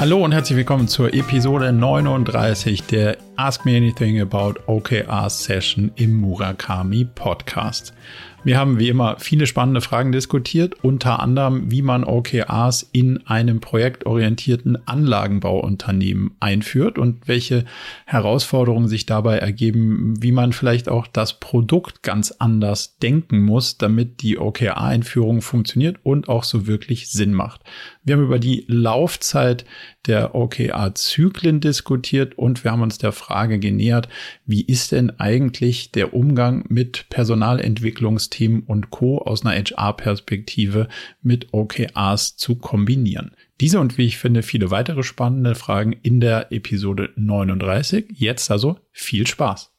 [0.00, 6.20] Hallo und herzlich willkommen zur Episode 39 der Ask Me Anything About OKR Session im
[6.20, 7.94] Murakami Podcast.
[8.42, 13.60] Wir haben wie immer viele spannende Fragen diskutiert, unter anderem, wie man OKRs in einem
[13.60, 17.66] projektorientierten Anlagenbauunternehmen einführt und welche
[18.06, 24.22] Herausforderungen sich dabei ergeben, wie man vielleicht auch das Produkt ganz anders denken muss, damit
[24.22, 27.60] die OKR-Einführung funktioniert und auch so wirklich Sinn macht.
[28.04, 29.66] Wir haben über die Laufzeit
[30.06, 34.08] der OKR-Zyklen diskutiert und wir haben uns der Frage genähert,
[34.46, 39.18] wie ist denn eigentlich der Umgang mit Personalentwicklungsteam und Co.
[39.18, 40.88] aus einer HR-Perspektive
[41.22, 43.32] mit OKRs zu kombinieren?
[43.60, 48.06] Diese und wie ich finde viele weitere spannende Fragen in der Episode 39.
[48.14, 49.72] Jetzt also viel Spaß.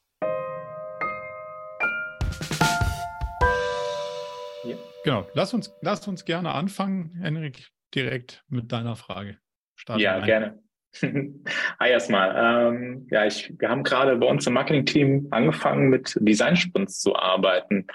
[5.04, 9.40] Genau, lass uns, lass uns gerne anfangen, Henrik, direkt mit deiner Frage.
[9.76, 10.26] Starten ja, rein.
[10.26, 10.64] gerne.
[11.80, 12.34] Hi erstmal.
[12.36, 17.88] Ähm, ja, ich, wir haben gerade bei uns im Marketing-Team angefangen, mit Design-Sprints zu arbeiten.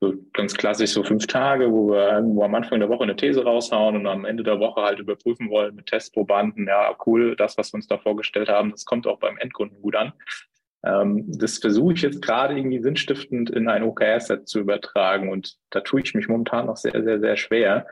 [0.00, 3.44] So ganz klassisch so fünf Tage, wo wir irgendwo am Anfang der Woche eine These
[3.44, 6.66] raushauen und am Ende der Woche halt überprüfen wollen mit Testprobanden.
[6.66, 9.96] Ja, cool, das, was wir uns da vorgestellt haben, das kommt auch beim Endkunden gut
[9.96, 10.12] an.
[10.84, 15.80] Ähm, das versuche ich jetzt gerade irgendwie sinnstiftend in ein OKR-Set zu übertragen und da
[15.80, 17.86] tue ich mich momentan noch sehr, sehr, sehr schwer.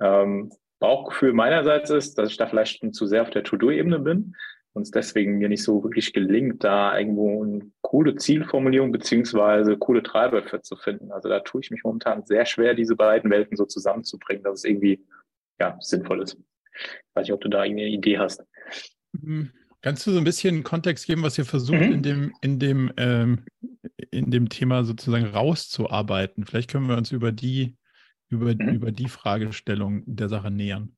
[0.00, 0.50] Ähm,
[0.82, 4.34] Bauchgefühl meinerseits ist, dass ich da vielleicht schon zu sehr auf der To-Do-Ebene bin
[4.72, 10.02] und es deswegen mir nicht so wirklich gelingt, da irgendwo eine coole Zielformulierung beziehungsweise coole
[10.02, 11.12] Treiber für zu finden.
[11.12, 14.64] Also da tue ich mich momentan sehr schwer, diese beiden Welten so zusammenzubringen, dass es
[14.64, 15.00] irgendwie
[15.60, 16.36] ja, sinnvoll ist.
[16.74, 18.42] Ich weiß nicht, ob du da irgendeine Idee hast.
[19.12, 19.52] Mhm.
[19.82, 21.92] Kannst du so ein bisschen Kontext geben, was ihr versucht, mhm.
[21.92, 23.44] in dem, in dem, ähm,
[24.10, 26.44] in dem Thema sozusagen rauszuarbeiten?
[26.44, 27.76] Vielleicht können wir uns über die
[28.32, 28.74] über, mhm.
[28.74, 30.96] über die Fragestellung der Sache nähern?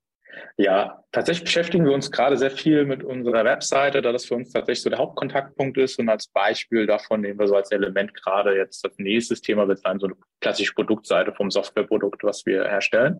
[0.57, 4.51] Ja, tatsächlich beschäftigen wir uns gerade sehr viel mit unserer Webseite, da das für uns
[4.51, 5.99] tatsächlich so der Hauptkontaktpunkt ist.
[5.99, 9.79] Und als Beispiel davon nehmen wir so als Element gerade jetzt das nächste Thema wird
[9.79, 13.19] sein, so eine klassische Produktseite vom Softwareprodukt, was wir herstellen.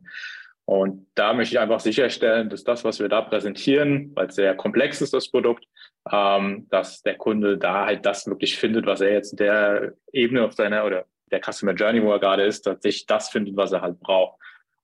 [0.65, 4.55] Und da möchte ich einfach sicherstellen, dass das, was wir da präsentieren, weil es sehr
[4.55, 5.63] komplex ist, das Produkt,
[6.11, 10.43] ähm, dass der Kunde da halt das wirklich findet, was er jetzt in der Ebene
[10.43, 13.81] auf seiner oder der Customer Journey, wo er gerade ist, tatsächlich das findet, was er
[13.81, 14.39] halt braucht.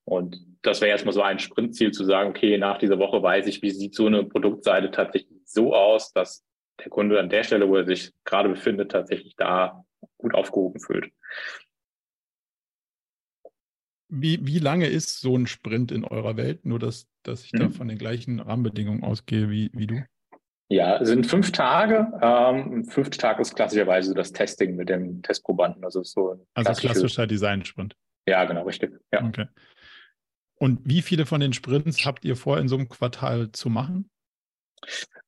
[0.05, 3.61] Und das wäre erstmal so ein Sprintziel zu sagen, okay, nach dieser Woche weiß ich,
[3.61, 6.43] wie sieht so eine Produktseite tatsächlich so aus, dass
[6.79, 9.83] der Kunde an der Stelle, wo er sich gerade befindet, tatsächlich da
[10.17, 11.11] gut aufgehoben fühlt.
[14.09, 16.65] Wie, wie lange ist so ein Sprint in eurer Welt?
[16.65, 17.59] Nur, dass, dass ich mhm.
[17.59, 20.03] da von den gleichen Rahmenbedingungen ausgehe wie, wie du?
[20.71, 22.07] Ja, es sind fünf Tage.
[22.21, 25.83] Ähm, fünfter Tag ist klassischerweise so das Testing mit dem Testprobanden.
[25.83, 27.97] Also so also klassischer Design-Sprint.
[28.25, 28.93] Ja, genau, richtig.
[29.11, 29.21] Ja.
[29.25, 29.47] Okay.
[30.55, 34.09] Und wie viele von den Sprints habt ihr vor, in so einem Quartal zu machen?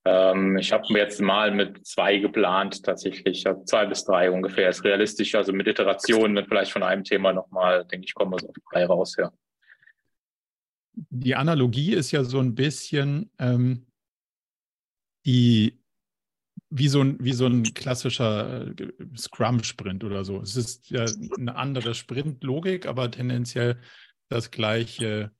[0.05, 3.43] Ähm, ich habe jetzt mal mit zwei geplant, tatsächlich.
[3.43, 5.35] Ja, zwei bis drei ungefähr ist realistisch.
[5.35, 8.85] Also mit Iterationen vielleicht von einem Thema nochmal, denke ich, kommen wir so auf drei
[8.85, 9.29] raus, ja.
[11.09, 13.87] Die Analogie ist ja so ein bisschen, ähm,
[15.25, 15.79] die
[16.75, 20.41] wie so ein, wie so ein klassischer äh, Scrum-Sprint oder so.
[20.41, 21.05] Es ist ja
[21.37, 23.79] eine andere Sprint-Logik, aber tendenziell
[24.27, 25.31] das gleiche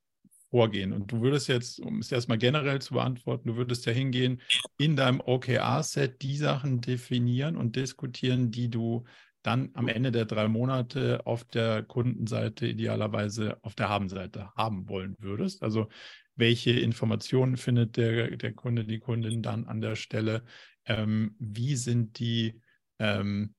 [0.51, 0.93] Vorgehen.
[0.93, 4.39] Und du würdest jetzt, um es erstmal generell zu beantworten, du würdest ja hingehen,
[4.77, 9.03] in deinem OKR-Set die Sachen definieren und diskutieren, die du
[9.41, 15.15] dann am Ende der drei Monate auf der Kundenseite idealerweise auf der Habenseite haben wollen
[15.19, 15.63] würdest.
[15.63, 15.89] Also
[16.35, 20.43] welche Informationen findet der, der Kunde, die Kundin dann an der Stelle,
[20.85, 22.61] ähm, wie sind die,
[22.99, 23.53] ähm,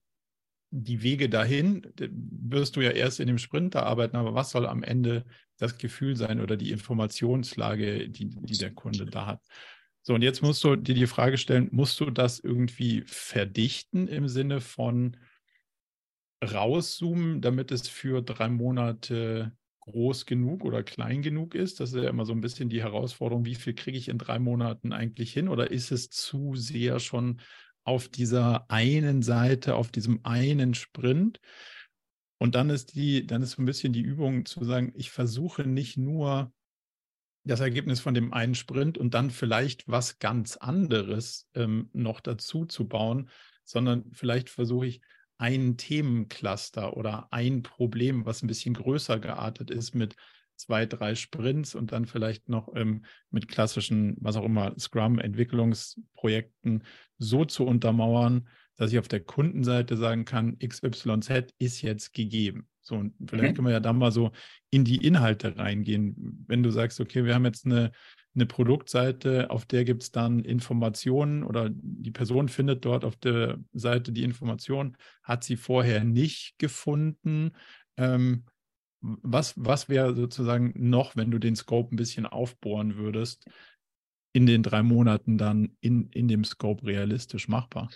[0.71, 4.65] die Wege dahin, wirst du ja erst in dem Sprint da arbeiten, aber was soll
[4.65, 5.25] am Ende
[5.57, 9.41] das Gefühl sein oder die Informationslage, die, die der Kunde da hat?
[10.01, 14.27] So, und jetzt musst du dir die Frage stellen, musst du das irgendwie verdichten im
[14.27, 15.17] Sinne von
[16.43, 21.79] rauszoomen, damit es für drei Monate groß genug oder klein genug ist.
[21.79, 24.39] Das ist ja immer so ein bisschen die Herausforderung, wie viel kriege ich in drei
[24.39, 25.47] Monaten eigentlich hin?
[25.47, 27.39] Oder ist es zu sehr schon
[27.83, 31.39] auf dieser einen Seite, auf diesem einen Sprint?
[32.37, 35.63] Und dann ist die, dann ist so ein bisschen die Übung zu sagen, ich versuche
[35.63, 36.51] nicht nur
[37.43, 42.65] das Ergebnis von dem einen Sprint und dann vielleicht was ganz anderes ähm, noch dazu
[42.65, 43.29] zu bauen,
[43.63, 45.01] sondern vielleicht versuche ich
[45.37, 50.15] ein Themencluster oder ein Problem, was ein bisschen größer geartet ist mit
[50.55, 56.83] zwei, drei Sprints und dann vielleicht noch ähm, mit klassischen, was auch immer, Scrum-Entwicklungsprojekten
[57.17, 58.47] so zu untermauern,
[58.77, 62.67] dass ich auf der Kundenseite sagen kann, XYZ ist jetzt gegeben.
[62.81, 63.55] So, und vielleicht mhm.
[63.55, 64.31] können wir ja dann mal so
[64.69, 66.43] in die Inhalte reingehen.
[66.47, 67.91] Wenn du sagst, okay, wir haben jetzt eine,
[68.35, 73.57] eine Produktseite, auf der gibt es dann Informationen oder die Person findet dort auf der
[73.73, 77.51] Seite die Information, hat sie vorher nicht gefunden.
[77.97, 78.45] Ähm,
[79.01, 83.45] was was wäre sozusagen noch, wenn du den Scope ein bisschen aufbohren würdest,
[84.33, 87.89] in den drei Monaten dann in, in dem Scope realistisch machbar?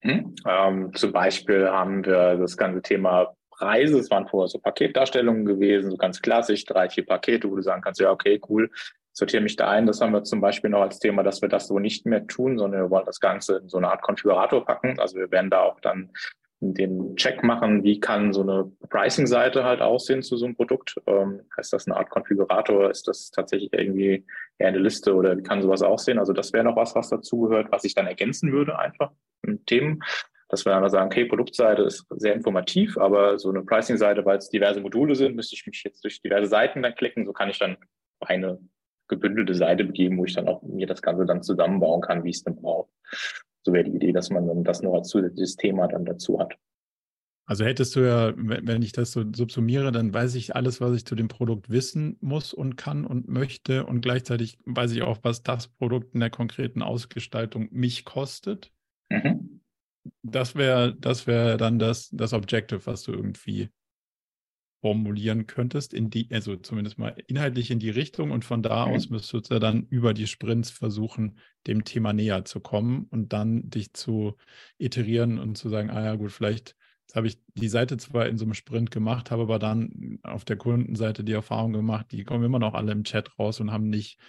[0.00, 0.34] Hm?
[0.46, 3.98] Ähm, zum Beispiel haben wir das ganze Thema Preise.
[3.98, 7.82] Es waren vorher so Paketdarstellungen gewesen, so ganz klassisch, drei, vier Pakete, wo du sagen
[7.82, 8.70] kannst, ja, okay, cool,
[9.16, 9.86] sortiere mich da ein.
[9.86, 12.58] Das haben wir zum Beispiel noch als Thema, dass wir das so nicht mehr tun,
[12.58, 15.00] sondern wir wollen das Ganze in so eine Art Konfigurator packen.
[15.00, 16.10] Also wir werden da auch dann
[16.60, 20.96] den Check machen, wie kann so eine Pricing-Seite halt aussehen zu so einem Produkt.
[21.06, 22.90] Ähm, ist das eine Art Konfigurator?
[22.90, 24.26] Ist das tatsächlich irgendwie
[24.58, 26.18] eher eine Liste oder wie kann sowas aussehen?
[26.18, 29.12] Also das wäre noch was, was dazugehört, was ich dann ergänzen würde einfach
[29.42, 30.02] mit Themen.
[30.48, 34.50] Dass wir dann sagen, okay, Produktseite ist sehr informativ, aber so eine Pricing-Seite, weil es
[34.50, 37.24] diverse Module sind, müsste ich mich jetzt durch diverse Seiten dann klicken.
[37.24, 37.78] So kann ich dann
[38.20, 38.58] eine
[39.08, 42.36] gebündelte Seite begeben, wo ich dann auch mir das Ganze dann zusammenbauen kann, wie ich
[42.36, 42.88] es dann brauche.
[43.64, 46.56] So wäre die Idee, dass man dann das noch als zusätzliches Thema dann dazu hat.
[47.48, 51.04] Also hättest du ja, wenn ich das so subsumiere, dann weiß ich alles, was ich
[51.04, 53.86] zu dem Produkt wissen muss und kann und möchte.
[53.86, 58.72] Und gleichzeitig weiß ich auch, was das Produkt in der konkreten Ausgestaltung mich kostet.
[59.10, 59.60] Mhm.
[60.22, 63.70] Das wäre das wäre dann das, das Objective, was du irgendwie
[64.86, 69.10] formulieren könntest, in die, also zumindest mal inhaltlich in die Richtung und von da aus
[69.10, 73.94] müsstest du dann über die Sprints versuchen, dem Thema näher zu kommen und dann dich
[73.94, 74.36] zu
[74.78, 76.76] iterieren und zu sagen, ah ja gut, vielleicht
[77.16, 80.56] habe ich die Seite zwar in so einem Sprint gemacht, habe aber dann auf der
[80.56, 84.20] Kundenseite die Erfahrung gemacht, die kommen immer noch alle im Chat raus und haben nicht,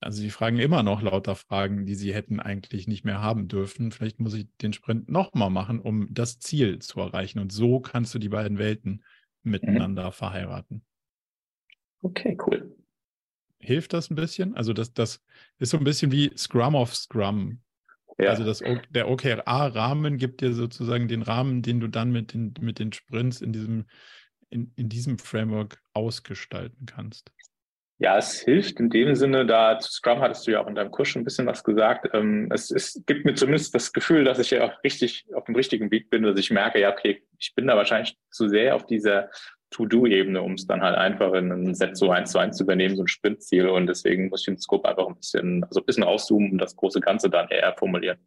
[0.00, 3.90] also die fragen immer noch lauter Fragen, die sie hätten eigentlich nicht mehr haben dürfen.
[3.90, 7.40] Vielleicht muss ich den Sprint nochmal machen, um das Ziel zu erreichen.
[7.40, 9.02] Und so kannst du die beiden Welten
[9.42, 10.12] miteinander mhm.
[10.12, 10.84] verheiraten.
[12.02, 12.76] Okay, cool.
[13.58, 14.54] Hilft das ein bisschen?
[14.54, 15.20] Also das, das
[15.58, 17.60] ist so ein bisschen wie Scrum of Scrum.
[18.18, 18.30] Ja.
[18.30, 22.78] Also das, der OKR-Rahmen gibt dir sozusagen den Rahmen, den du dann mit den, mit
[22.78, 23.86] den Sprints in diesem,
[24.50, 27.32] in, in diesem Framework ausgestalten kannst.
[28.00, 30.92] Ja, es hilft in dem Sinne, da zu Scrum hattest du ja auch in deinem
[30.92, 32.08] Kurs schon ein bisschen was gesagt.
[32.12, 35.56] Ähm, es, es gibt mir zumindest das Gefühl, dass ich ja auch richtig auf dem
[35.56, 38.86] richtigen Weg bin, dass ich merke, ja, okay, ich bin da wahrscheinlich zu sehr auf
[38.86, 39.30] dieser
[39.70, 42.96] To-Do-Ebene, um es dann halt einfach in ein Set so eins zu eins zu übernehmen,
[42.96, 43.68] so ein Sprintziel.
[43.68, 46.76] Und deswegen muss ich den Scope einfach ein bisschen, also ein bisschen auszoomen und das
[46.76, 48.18] große Ganze dann eher formulieren.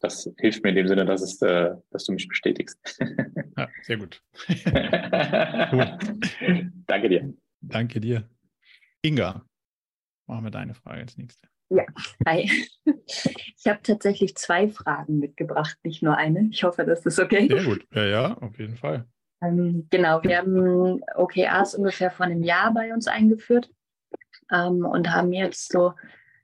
[0.00, 2.78] Das hilft mir in dem Sinne, dass, es, äh, dass du mich bestätigst.
[3.56, 4.20] Ja, sehr gut.
[4.48, 5.98] cool.
[6.86, 7.32] Danke dir.
[7.62, 8.28] Danke dir.
[9.02, 9.44] Inga,
[10.26, 11.48] machen wir deine Frage als nächste.
[11.68, 11.84] Ja,
[12.26, 12.50] hi.
[13.58, 16.48] Ich habe tatsächlich zwei Fragen mitgebracht, nicht nur eine.
[16.52, 17.48] Ich hoffe, das ist okay.
[17.48, 17.86] Sehr gut.
[17.92, 19.06] Ja, ja, auf jeden Fall.
[19.42, 23.70] Ähm, genau, wir haben OKRs ungefähr vor einem Jahr bei uns eingeführt
[24.52, 25.92] ähm, und haben jetzt so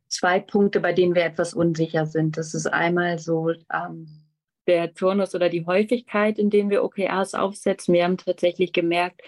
[0.09, 2.37] zwei Punkte, bei denen wir etwas unsicher sind.
[2.37, 4.09] Das ist einmal so ähm,
[4.67, 7.95] der Turnus oder die Häufigkeit, in dem wir OKRs aufsetzen.
[7.95, 9.23] Wir haben tatsächlich gemerkt,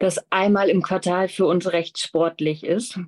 [0.00, 2.98] dass einmal im Quartal für uns recht sportlich ist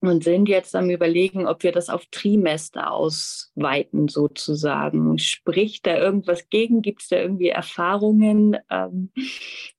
[0.00, 5.18] und sind jetzt am Überlegen, ob wir das auf Trimester ausweiten sozusagen.
[5.18, 6.82] Spricht da irgendwas gegen?
[6.82, 9.10] Gibt es da irgendwie Erfahrungen ähm,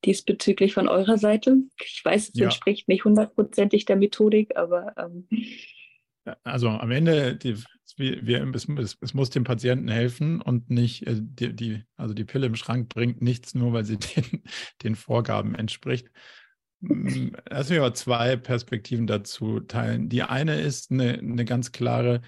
[0.05, 1.57] diesbezüglich von eurer Seite?
[1.83, 2.45] Ich weiß, es ja.
[2.45, 5.27] entspricht nicht hundertprozentig der Methodik, aber ähm,
[6.43, 7.57] also am Ende, die,
[7.97, 12.47] wir, es, es, muss dem Patienten helfen und nicht äh, die, die, also die Pille
[12.47, 14.43] im Schrank bringt nichts, nur weil sie den,
[14.83, 16.09] den Vorgaben entspricht.
[16.81, 20.09] Hm, lass mich aber zwei Perspektiven dazu teilen.
[20.09, 22.21] Die eine ist eine, eine ganz klare,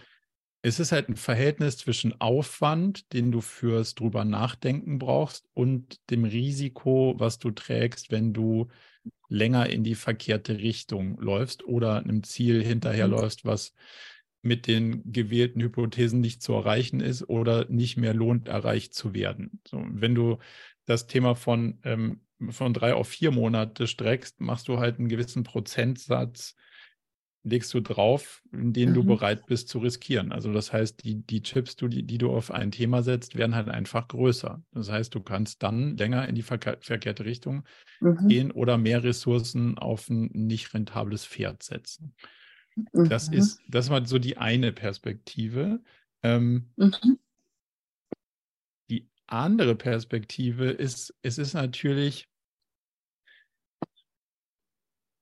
[0.61, 6.23] es ist halt ein Verhältnis zwischen Aufwand, den du fürs drüber nachdenken brauchst, und dem
[6.23, 8.67] Risiko, was du trägst, wenn du
[9.29, 13.49] länger in die verkehrte Richtung läufst oder einem Ziel hinterherläufst, mhm.
[13.49, 13.73] was
[14.41, 19.61] mit den gewählten Hypothesen nicht zu erreichen ist oder nicht mehr lohnt, erreicht zu werden.
[19.67, 20.37] So, wenn du
[20.85, 25.43] das Thema von, ähm, von drei auf vier Monate streckst, machst du halt einen gewissen
[25.43, 26.55] Prozentsatz
[27.49, 28.95] legst du drauf, in denen mhm.
[28.95, 30.31] du bereit bist zu riskieren.
[30.31, 33.69] Also das heißt, die, die Chips, die, die du auf ein Thema setzt, werden halt
[33.69, 34.61] einfach größer.
[34.73, 37.63] Das heißt, du kannst dann länger in die verkehr verkehrte Richtung
[37.99, 38.27] mhm.
[38.27, 42.13] gehen oder mehr Ressourcen auf ein nicht rentables Pferd setzen.
[42.93, 43.09] Mhm.
[43.09, 45.81] Das ist, das war so die eine Perspektive.
[46.23, 47.19] Ähm, mhm.
[48.89, 52.27] die andere Perspektive ist, es ist natürlich,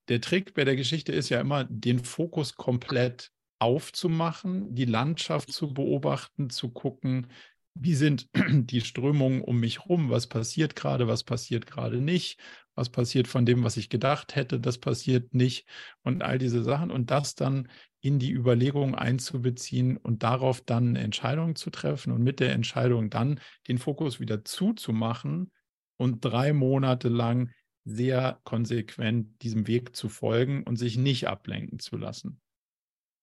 [0.10, 5.74] der Trick bei der Geschichte ist ja immer, den Fokus komplett aufzumachen, die Landschaft zu
[5.74, 7.28] beobachten, zu gucken,
[7.74, 12.40] wie sind die Strömungen um mich rum, was passiert gerade, was passiert gerade nicht,
[12.74, 15.68] was passiert von dem, was ich gedacht hätte, das passiert nicht
[16.04, 17.70] und all diese Sachen und das dann
[18.02, 23.40] in die Überlegungen einzubeziehen und darauf dann Entscheidungen zu treffen und mit der Entscheidung dann
[23.68, 25.52] den Fokus wieder zuzumachen
[25.98, 27.52] und drei Monate lang
[27.86, 32.42] sehr konsequent diesem Weg zu folgen und sich nicht ablenken zu lassen.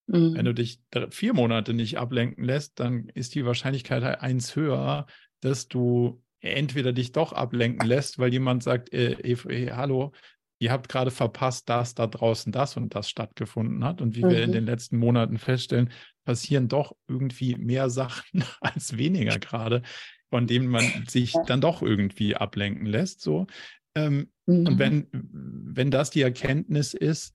[0.07, 0.35] Mhm.
[0.35, 5.07] Wenn du dich vier Monate nicht ablenken lässt, dann ist die Wahrscheinlichkeit halt eins höher,
[5.41, 10.13] dass du entweder dich doch ablenken lässt, weil jemand sagt, äh, äh, hallo,
[10.59, 14.01] ihr habt gerade verpasst, dass da draußen das und das stattgefunden hat.
[14.01, 14.31] Und wie mhm.
[14.31, 14.55] wir in mhm.
[14.55, 15.91] den letzten Monaten feststellen,
[16.25, 19.83] passieren doch irgendwie mehr Sachen als weniger gerade,
[20.31, 23.21] von denen man sich dann doch irgendwie ablenken lässt.
[23.21, 23.47] So.
[23.95, 24.67] Ähm, mhm.
[24.67, 27.35] Und wenn, wenn das die Erkenntnis ist,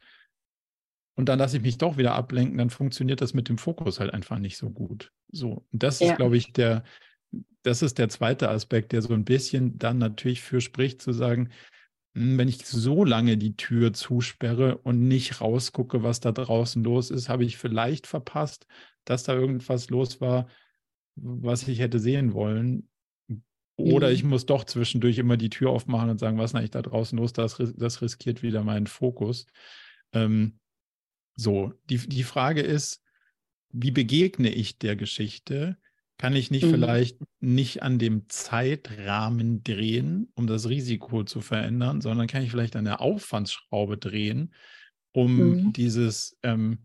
[1.15, 4.13] und dann lasse ich mich doch wieder ablenken, dann funktioniert das mit dem Fokus halt
[4.13, 5.11] einfach nicht so gut.
[5.31, 6.11] So, und das ja.
[6.11, 6.83] ist, glaube ich, der,
[7.63, 11.49] das ist der zweite Aspekt, der so ein bisschen dann natürlich für spricht, zu sagen,
[12.15, 17.09] hm, wenn ich so lange die Tür zusperre und nicht rausgucke, was da draußen los
[17.09, 18.67] ist, habe ich vielleicht verpasst,
[19.03, 20.47] dass da irgendwas los war,
[21.15, 22.89] was ich hätte sehen wollen.
[23.77, 24.13] Oder mhm.
[24.13, 27.17] ich muss doch zwischendurch immer die Tür aufmachen und sagen, was ist eigentlich da draußen
[27.17, 27.31] los?
[27.31, 29.45] Das, das riskiert wieder meinen Fokus.
[30.13, 30.59] Ähm,
[31.35, 33.03] so, die, die Frage ist,
[33.71, 35.77] wie begegne ich der Geschichte?
[36.17, 36.71] Kann ich nicht mhm.
[36.71, 42.75] vielleicht nicht an dem Zeitrahmen drehen, um das Risiko zu verändern, sondern kann ich vielleicht
[42.75, 44.55] an der Aufwandsschraube drehen,
[45.11, 45.73] um mhm.
[45.73, 46.79] dieses, ähm,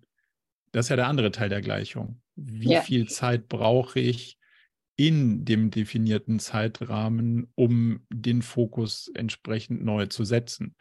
[0.73, 2.21] das ist ja der andere Teil der Gleichung.
[2.37, 2.83] Wie ja.
[2.83, 4.37] viel Zeit brauche ich
[5.03, 10.77] in dem definierten Zeitrahmen, um den Fokus entsprechend neu zu setzen?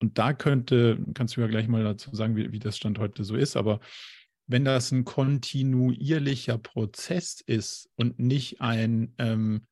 [0.00, 3.24] Und da könnte, kannst du ja gleich mal dazu sagen, wie, wie das Stand heute
[3.24, 3.80] so ist, aber
[4.46, 9.66] wenn das ein kontinuierlicher Prozess ist und nicht ein, ähm,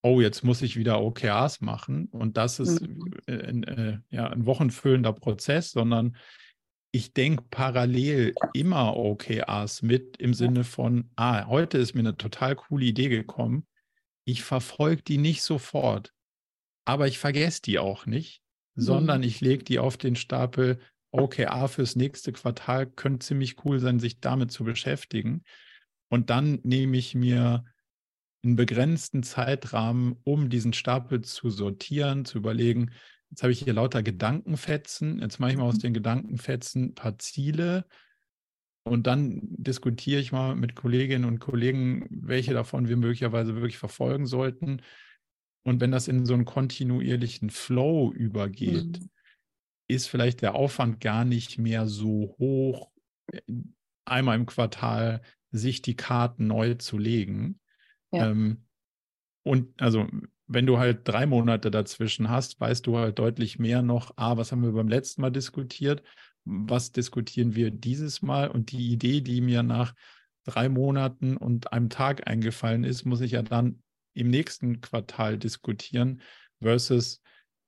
[0.00, 2.82] oh, jetzt muss ich wieder OKRs machen und das ist
[3.28, 6.16] ein, äh, ja, ein wochenfüllender Prozess, sondern
[6.92, 12.54] ich denke parallel immer OKRs mit im Sinne von, ah, heute ist mir eine total
[12.54, 13.66] coole Idee gekommen.
[14.24, 16.12] Ich verfolge die nicht sofort,
[16.84, 18.42] aber ich vergesse die auch nicht,
[18.74, 18.82] mhm.
[18.82, 20.78] sondern ich lege die auf den Stapel,
[21.12, 25.44] OKR fürs nächste Quartal könnte ziemlich cool sein, sich damit zu beschäftigen.
[26.08, 27.64] Und dann nehme ich mir
[28.44, 32.90] einen begrenzten Zeitrahmen, um diesen Stapel zu sortieren, zu überlegen,
[33.32, 35.80] jetzt habe ich hier lauter Gedankenfetzen, jetzt mache ich mal aus mhm.
[35.80, 37.84] den Gedankenfetzen ein paar Ziele
[38.84, 44.26] und dann diskutiere ich mal mit Kolleginnen und Kollegen, welche davon wir möglicherweise wirklich verfolgen
[44.26, 44.82] sollten.
[45.64, 49.10] Und wenn das in so einen kontinuierlichen Flow übergeht, mhm
[49.92, 52.90] ist vielleicht der Aufwand gar nicht mehr so hoch,
[54.04, 57.60] einmal im Quartal sich die Karten neu zu legen.
[58.12, 58.30] Ja.
[58.30, 58.64] Ähm,
[59.44, 60.08] und also,
[60.52, 64.52] wenn du halt drei Monate dazwischen hast, weißt du halt deutlich mehr noch, ah, was
[64.52, 66.02] haben wir beim letzten Mal diskutiert?
[66.44, 68.48] Was diskutieren wir dieses Mal?
[68.48, 69.94] Und die Idee, die mir nach
[70.44, 73.82] drei Monaten und einem Tag eingefallen ist, muss ich ja dann
[74.14, 76.20] im nächsten Quartal diskutieren
[76.60, 77.22] versus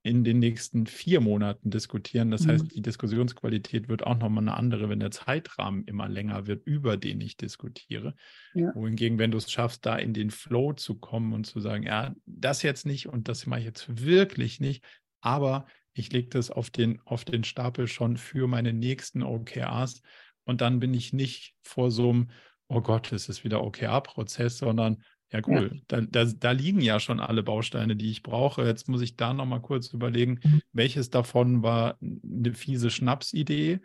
[0.04, 2.30] in den nächsten vier Monaten diskutieren.
[2.30, 2.50] Das mhm.
[2.50, 6.98] heißt, die Diskussionsqualität wird auch nochmal eine andere, wenn der Zeitrahmen immer länger wird, über
[6.98, 8.14] den ich diskutiere.
[8.52, 8.74] Ja.
[8.74, 12.14] Wohingegen, wenn du es schaffst, da in den Flow zu kommen und zu sagen, ja,
[12.26, 14.84] das jetzt nicht und das mache ich jetzt wirklich nicht,
[15.22, 20.02] aber ich lege das auf den, auf den Stapel schon für meine nächsten OKRs
[20.44, 22.30] und dann bin ich nicht vor so einem,
[22.68, 25.02] oh Gott, es ist wieder OKR-Prozess, sondern
[25.34, 25.70] ja, cool.
[25.74, 25.80] Ja.
[25.88, 28.64] Da, da, da, liegen ja schon alle Bausteine, die ich brauche.
[28.64, 30.62] Jetzt muss ich da nochmal kurz überlegen, mhm.
[30.72, 33.80] welches davon war eine fiese Schnapsidee.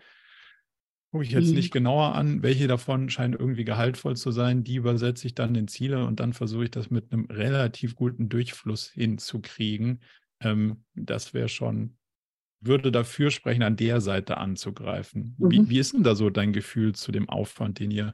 [1.11, 1.55] Gucke ich jetzt mhm.
[1.55, 2.43] nicht genauer an.
[2.43, 4.63] Welche davon scheinen irgendwie gehaltvoll zu sein.
[4.63, 8.29] Die übersetze ich dann in Ziele und dann versuche ich das mit einem relativ guten
[8.29, 10.03] Durchfluss hinzukriegen.
[10.41, 11.97] Ähm, das wäre schon,
[12.61, 15.35] würde dafür sprechen, an der Seite anzugreifen.
[15.39, 15.51] Mhm.
[15.51, 18.13] Wie, wie ist denn da so dein Gefühl zu dem Aufwand, den ihr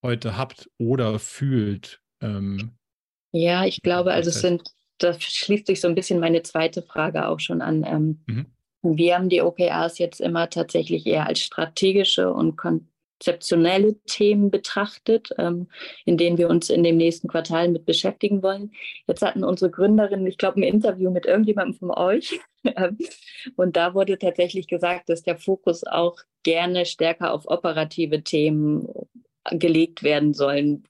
[0.00, 2.76] heute habt oder fühlt ähm,
[3.32, 4.62] ja, ich glaube, also es sind,
[4.98, 7.84] da schließt sich so ein bisschen meine zweite Frage auch schon an.
[7.84, 8.46] Ähm, mhm.
[8.82, 15.68] Wir haben die OKRs jetzt immer tatsächlich eher als strategische und konzeptionelle Themen betrachtet, ähm,
[16.04, 18.72] in denen wir uns in dem nächsten Quartal mit beschäftigen wollen.
[19.06, 22.40] Jetzt hatten unsere Gründerinnen, ich glaube, ein Interview mit irgendjemandem von euch.
[22.76, 22.98] Ähm,
[23.54, 28.88] und da wurde tatsächlich gesagt, dass der Fokus auch gerne stärker auf operative Themen
[29.52, 30.82] gelegt werden sollen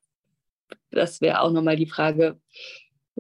[0.97, 2.41] das wäre auch nochmal die Frage,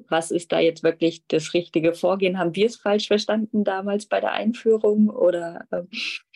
[0.09, 2.39] was ist da jetzt wirklich das richtige Vorgehen?
[2.39, 5.09] Haben wir es falsch verstanden damals bei der Einführung?
[5.09, 5.89] Oder, ähm?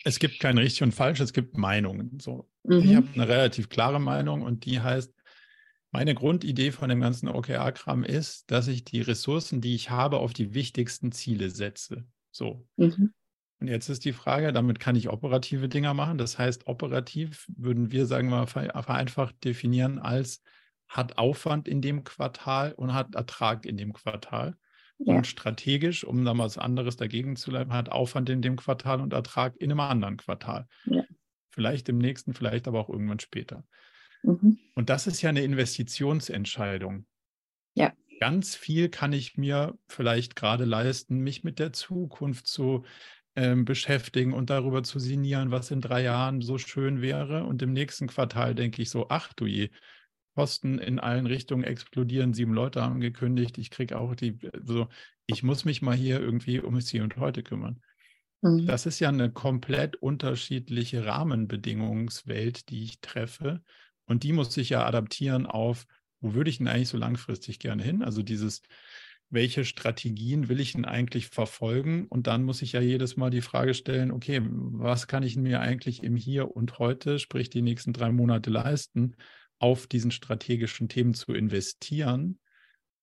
[0.03, 2.17] Es gibt kein richtig und falsch, es gibt Meinungen.
[2.19, 2.49] So.
[2.63, 2.79] Mhm.
[2.79, 5.13] Ich habe eine relativ klare Meinung und die heißt,
[5.91, 10.33] meine Grundidee von dem ganzen OKR-Kram ist, dass ich die Ressourcen, die ich habe, auf
[10.33, 12.05] die wichtigsten Ziele setze.
[12.31, 12.65] So.
[12.77, 13.13] Mhm.
[13.59, 16.17] Und jetzt ist die Frage, damit kann ich operative Dinge machen.
[16.17, 20.41] Das heißt, operativ würden wir, sagen wir mal, vereinfacht definieren als
[20.91, 24.57] hat Aufwand in dem Quartal und hat Ertrag in dem Quartal.
[24.99, 25.15] Ja.
[25.15, 29.01] Und strategisch, um da mal was anderes dagegen zu leiten, hat Aufwand in dem Quartal
[29.01, 30.67] und Ertrag in einem anderen Quartal.
[30.85, 31.03] Ja.
[31.49, 33.63] Vielleicht im nächsten, vielleicht aber auch irgendwann später.
[34.21, 34.59] Mhm.
[34.75, 37.05] Und das ist ja eine Investitionsentscheidung.
[37.73, 37.93] Ja.
[38.19, 42.83] Ganz viel kann ich mir vielleicht gerade leisten, mich mit der Zukunft zu
[43.35, 47.45] ähm, beschäftigen und darüber zu sinnieren, was in drei Jahren so schön wäre.
[47.45, 49.69] Und im nächsten Quartal denke ich so, ach du je,
[50.35, 52.33] Kosten in allen Richtungen explodieren.
[52.33, 53.57] Sieben Leute haben gekündigt.
[53.57, 54.87] Ich kriege auch die, so,
[55.25, 57.81] ich muss mich mal hier irgendwie um das Hier und Heute kümmern.
[58.41, 58.65] Mhm.
[58.65, 63.61] Das ist ja eine komplett unterschiedliche Rahmenbedingungswelt, die ich treffe.
[64.05, 65.85] Und die muss sich ja adaptieren auf,
[66.21, 68.03] wo würde ich denn eigentlich so langfristig gerne hin?
[68.03, 68.61] Also dieses,
[69.29, 72.07] welche Strategien will ich denn eigentlich verfolgen?
[72.07, 75.61] Und dann muss ich ja jedes Mal die Frage stellen, okay, was kann ich mir
[75.61, 79.15] eigentlich im Hier und heute, sprich die nächsten drei Monate leisten,
[79.61, 82.39] auf diesen strategischen Themen zu investieren?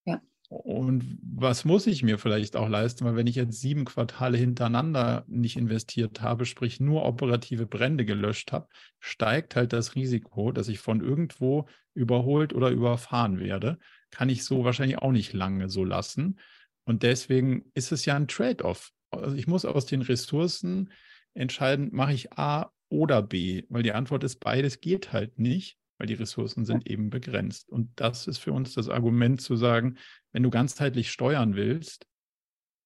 [0.05, 0.21] Ja.
[0.49, 3.05] Und was muss ich mir vielleicht auch leisten?
[3.05, 8.51] Weil wenn ich jetzt sieben Quartale hintereinander nicht investiert habe, sprich nur operative Brände gelöscht
[8.51, 8.67] habe,
[8.99, 13.77] steigt halt das Risiko, dass ich von irgendwo überholt oder überfahren werde.
[14.11, 16.39] Kann ich so wahrscheinlich auch nicht lange so lassen.
[16.83, 18.91] Und deswegen ist es ja ein Trade-off.
[19.11, 20.91] Also ich muss aus den Ressourcen
[21.33, 26.07] entscheiden, mache ich A oder B, weil die Antwort ist, beides geht halt nicht weil
[26.07, 27.69] die Ressourcen sind eben begrenzt.
[27.69, 29.97] Und das ist für uns das Argument zu sagen,
[30.31, 32.07] wenn du ganzheitlich steuern willst,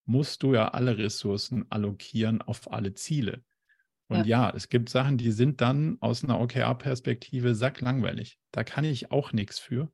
[0.06, 3.44] musst du ja alle Ressourcen allokieren auf alle Ziele.
[4.08, 8.38] Und ja, ja es gibt Sachen, die sind dann aus einer OKR-Perspektive sacklangweilig.
[8.52, 9.92] Da kann ich auch nichts für.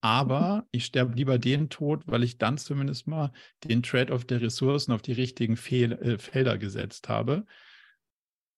[0.00, 3.32] Aber ich sterbe lieber den Tod, weil ich dann zumindest mal
[3.64, 7.46] den Trade-off der Ressourcen auf die richtigen Fehl äh, Felder gesetzt habe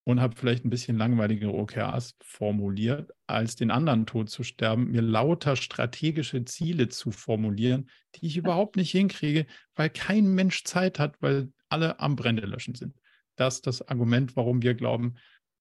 [0.04, 5.02] und habe vielleicht ein bisschen langweiligere OKRs formuliert, als den anderen Tod zu sterben, mir
[5.02, 11.16] lauter strategische Ziele zu formulieren, die ich überhaupt nicht hinkriege, weil kein Mensch Zeit hat,
[11.20, 12.96] weil alle am Brände löschen sind.
[13.36, 15.14] Das ist das Argument, warum wir glauben,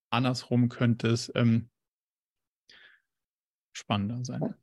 [0.10, 1.70] andersrum könnte es ähm,
[3.74, 4.56] spannender sein.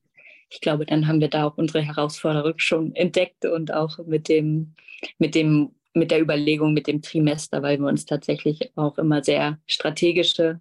[0.48, 4.74] Ich glaube, dann haben wir da auch unsere Herausforderung schon entdeckt und auch mit dem,
[5.18, 9.58] mit dem mit der Überlegung mit dem Trimester, weil wir uns tatsächlich auch immer sehr
[9.66, 10.60] strategische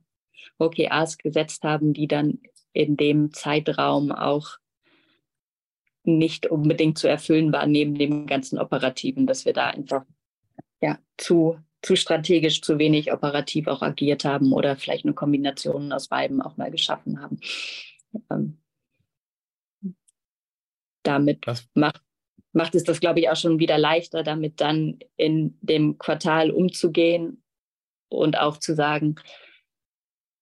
[0.57, 2.39] OKRs gesetzt haben, die dann
[2.73, 4.57] in dem Zeitraum auch
[6.03, 10.05] nicht unbedingt zu erfüllen waren, neben dem ganzen Operativen, dass wir da einfach
[10.81, 16.07] ja, zu, zu strategisch, zu wenig operativ auch agiert haben oder vielleicht eine Kombination aus
[16.07, 17.39] beiden auch mal geschaffen haben.
[18.29, 18.59] Ähm,
[21.03, 22.04] damit das, macht
[22.55, 27.43] macht es das, glaube ich, auch schon wieder leichter, damit dann in dem Quartal umzugehen
[28.09, 29.15] und auch zu sagen,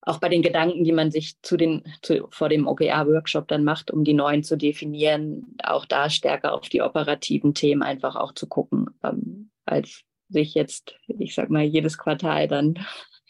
[0.02, 3.89] auch bei den Gedanken, die man sich zu den, zu, vor dem OKR-Workshop dann macht,
[3.89, 8.47] um die neuen zu definieren, auch da stärker auf die operativen Themen einfach auch zu
[8.47, 12.76] gucken, ähm, als sich jetzt, ich sag mal, jedes Quartal dann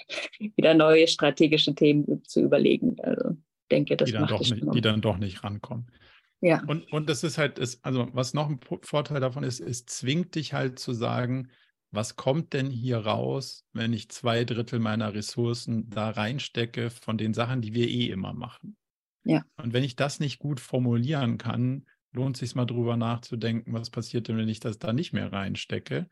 [0.56, 2.98] wieder neue strategische Themen zu überlegen.
[3.02, 3.38] Also
[3.72, 5.88] denke, das die dann, doch nicht, die dann doch nicht rankommen.
[6.44, 6.62] Ja.
[6.68, 10.36] Und, und das ist halt, ist, also was noch ein Vorteil davon ist, es zwingt
[10.36, 11.48] dich halt zu sagen,
[11.90, 17.34] was kommt denn hier raus, wenn ich zwei Drittel meiner Ressourcen da reinstecke von den
[17.34, 18.76] Sachen, die wir eh immer machen.
[19.24, 19.42] Ja.
[19.56, 23.90] Und wenn ich das nicht gut formulieren kann, lohnt es sich mal drüber nachzudenken, was
[23.90, 26.10] passiert denn, wenn ich das da nicht mehr reinstecke?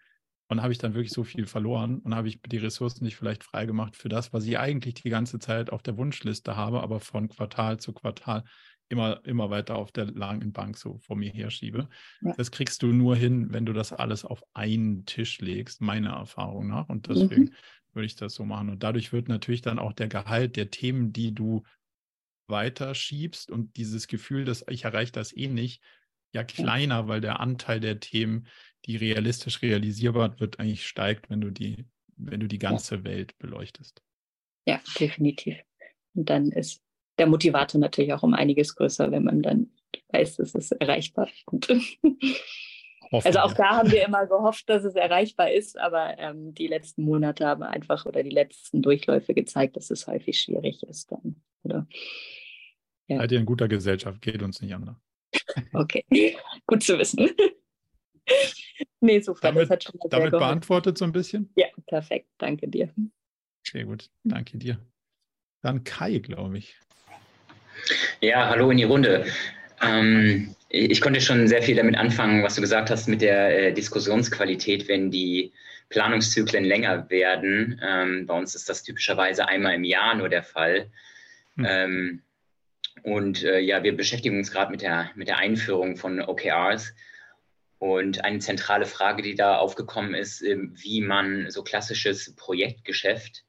[0.48, 3.44] Und habe ich dann wirklich so viel verloren und habe ich die Ressourcen nicht vielleicht
[3.44, 7.28] freigemacht für das, was ich eigentlich die ganze Zeit auf der Wunschliste habe, aber von
[7.28, 8.44] Quartal zu Quartal
[8.92, 11.90] immer, immer weiter auf der langen Bank so vor mir herschiebe.
[12.22, 12.34] Ja.
[12.38, 16.68] Das kriegst du nur hin, wenn du das alles auf einen Tisch legst, meiner Erfahrung
[16.68, 16.90] nach.
[16.90, 17.54] Und deswegen mhm.
[17.94, 18.70] würde ich das so machen.
[18.70, 21.64] Und dadurch wird natürlich dann auch der Gehalt der Themen, die du
[22.48, 25.82] weiterschiebst und dieses Gefühl, dass ich erreiche das eh nicht,
[26.34, 28.48] ja kleiner, weil der Anteil der Themen,
[28.86, 31.86] die realistisch realisierbar wird, eigentlich steigt, wenn du die,
[32.18, 33.04] wenn du die ganze ja.
[33.04, 34.02] Welt beleuchtest.
[34.66, 35.58] Ja, definitiv.
[36.14, 36.82] Und dann ist
[37.22, 39.70] der Motivator natürlich auch um einiges größer, wenn man dann
[40.12, 41.70] weiß, dass es erreichbar ist.
[43.12, 47.04] also auch da haben wir immer gehofft, dass es erreichbar ist, aber ähm, die letzten
[47.04, 51.44] Monate haben einfach oder die letzten Durchläufe gezeigt, dass es häufig schwierig ist dann.
[51.62, 51.88] Oder,
[53.08, 53.18] ja.
[53.18, 54.96] Seid ihr in guter Gesellschaft, geht uns nicht anders.
[55.74, 56.04] okay,
[56.66, 57.30] gut zu wissen.
[59.00, 59.42] nee, super.
[59.44, 61.52] Damit, das hat schon damit beantwortet so ein bisschen?
[61.56, 62.30] Ja, perfekt.
[62.40, 62.92] Danke dir.
[63.64, 64.10] Sehr gut.
[64.24, 64.80] Danke dir.
[65.62, 66.80] Dann Kai, glaube ich.
[68.20, 69.26] Ja, hallo in die Runde.
[69.82, 73.74] Ähm, Ich konnte schon sehr viel damit anfangen, was du gesagt hast mit der äh,
[73.74, 75.52] Diskussionsqualität, wenn die
[75.90, 77.82] Planungszyklen länger werden.
[77.84, 80.90] Ähm, bei uns ist das typischerweise einmal im Jahr nur der Fall.
[81.58, 81.66] Hm.
[81.68, 82.22] Ähm,
[83.04, 86.94] und äh, ja, wir beschäftigen uns gerade mit der, mit der Einführung von OKRs.
[87.80, 93.44] Und eine zentrale Frage, die da aufgekommen ist, äh, wie man so klassisches Projektgeschäft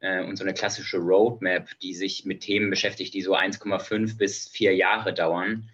[0.00, 4.48] äh, und so eine klassische Roadmap, die sich mit Themen beschäftigt, die so 1,5 bis
[4.48, 5.70] 4 Jahre dauern,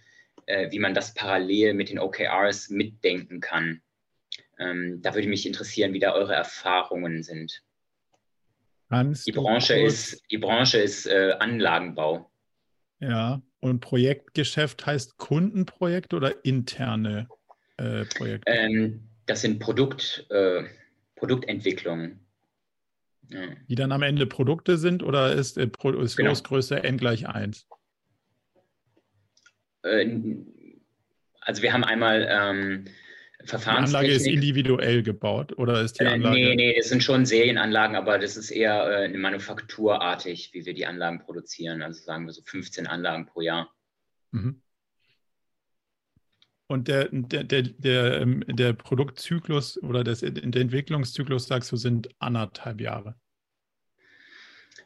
[0.46, 3.80] äh, wie man das parallel mit den OKRs mitdenken kann.
[4.58, 7.62] Ähm, da würde mich interessieren, wie da eure Erfahrungen sind.
[8.90, 12.30] die Branche, ist, die Branche ist äh, Anlagenbau.
[13.00, 17.28] Ja, und Projektgeschäft heißt Kundenprojekt oder interne
[17.76, 18.50] äh, Projekte?
[18.50, 20.64] Ähm, das sind Produkt, äh,
[21.16, 22.25] Produktentwicklungen.
[23.28, 23.40] Ja.
[23.68, 25.68] Die dann am Ende Produkte sind oder ist, äh,
[26.00, 26.30] ist genau.
[26.30, 27.66] Losgröße n gleich 1?
[29.82, 30.20] Äh,
[31.40, 32.84] also wir haben einmal ähm,
[33.44, 33.90] Verfahrenstechnik.
[33.90, 36.34] Die Anlage ist individuell gebaut oder ist die äh, Anlage?
[36.34, 40.74] nee, nee, es sind schon Serienanlagen, aber das ist eher äh, eine Manufakturartig, wie wir
[40.74, 41.82] die Anlagen produzieren.
[41.82, 43.72] Also sagen wir so 15 Anlagen pro Jahr.
[44.32, 44.62] Mhm.
[46.68, 52.08] Und der, der, der, der, ähm, der Produktzyklus oder das, der Entwicklungszyklus, sagst du, sind
[52.18, 53.14] anderthalb Jahre.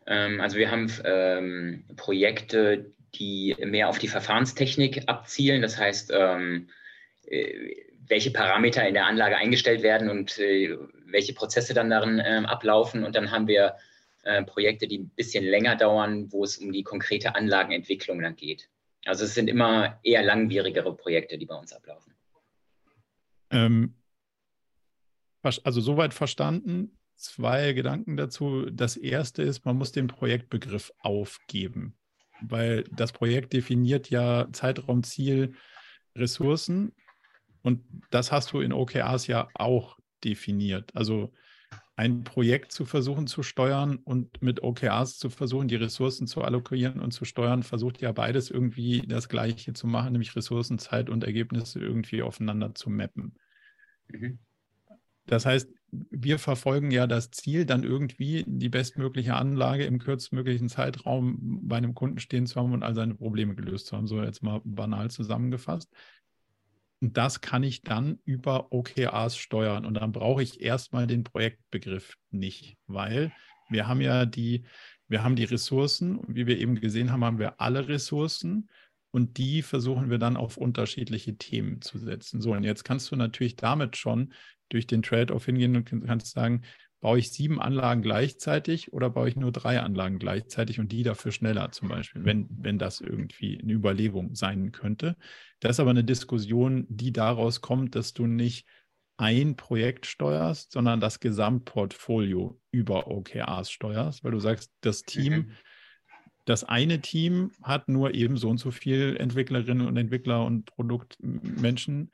[0.06, 5.62] Ähm, also wir haben ähm, Projekte, die mehr auf die Verfahrenstechnik abzielen.
[5.62, 6.68] Das heißt, ähm,
[7.26, 12.42] äh, welche Parameter in der Anlage eingestellt werden und äh, welche Prozesse dann darin äh,
[12.44, 13.04] ablaufen.
[13.04, 13.76] Und dann haben wir
[14.24, 18.68] äh, Projekte, die ein bisschen länger dauern, wo es um die konkrete Anlagenentwicklung dann geht.
[19.04, 22.14] Also es sind immer eher langwierigere Projekte, die bei uns ablaufen.
[23.50, 23.94] Ähm,
[25.42, 26.96] also soweit verstanden.
[27.16, 28.70] Zwei Gedanken dazu.
[28.70, 31.98] Das erste ist, man muss den Projektbegriff aufgeben
[32.42, 35.54] weil das Projekt definiert ja Zeitraum, Ziel,
[36.16, 36.92] Ressourcen
[37.62, 40.94] und das hast du in OKRs ja auch definiert.
[40.94, 41.32] Also
[42.00, 46.98] ein Projekt zu versuchen zu steuern und mit OKRs zu versuchen, die Ressourcen zu allokieren
[46.98, 51.24] und zu steuern, versucht ja beides irgendwie das Gleiche zu machen, nämlich Ressourcen, Zeit und
[51.24, 53.34] Ergebnisse irgendwie aufeinander zu mappen.
[54.08, 54.38] Mhm.
[55.26, 61.60] Das heißt, wir verfolgen ja das Ziel, dann irgendwie die bestmögliche Anlage im kürzestmöglichen Zeitraum
[61.68, 64.06] bei einem Kunden stehen zu haben und all seine Probleme gelöst zu haben.
[64.06, 65.92] So jetzt mal banal zusammengefasst.
[67.00, 69.86] Und das kann ich dann über OKRs steuern.
[69.86, 73.32] Und dann brauche ich erstmal den Projektbegriff nicht, weil
[73.70, 74.64] wir haben ja die,
[75.08, 76.16] wir haben die Ressourcen.
[76.16, 78.68] Und wie wir eben gesehen haben, haben wir alle Ressourcen.
[79.12, 82.40] Und die versuchen wir dann auf unterschiedliche Themen zu setzen.
[82.40, 84.32] So, und jetzt kannst du natürlich damit schon
[84.68, 86.62] durch den Trade-off hingehen und kannst sagen,
[87.00, 91.32] baue ich sieben Anlagen gleichzeitig oder baue ich nur drei Anlagen gleichzeitig und die dafür
[91.32, 95.16] schneller zum Beispiel, wenn, wenn das irgendwie eine Überlegung sein könnte.
[95.60, 98.66] Das ist aber eine Diskussion, die daraus kommt, dass du nicht
[99.16, 105.50] ein Projekt steuerst, sondern das Gesamtportfolio über OKRs steuerst, weil du sagst, das Team, mhm.
[106.46, 112.10] das eine Team hat nur eben so und so viel Entwicklerinnen und Entwickler und Produktmenschen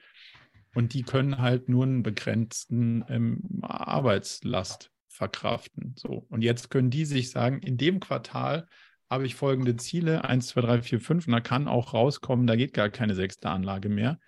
[0.76, 5.94] und die können halt nur einen begrenzten ähm, Arbeitslast verkraften.
[5.96, 6.26] So.
[6.28, 8.68] Und jetzt können die sich sagen, in dem Quartal
[9.08, 12.56] habe ich folgende Ziele, 1, 2, 3, 4, 5, und da kann auch rauskommen, da
[12.56, 14.20] geht gar keine sechste Anlage mehr.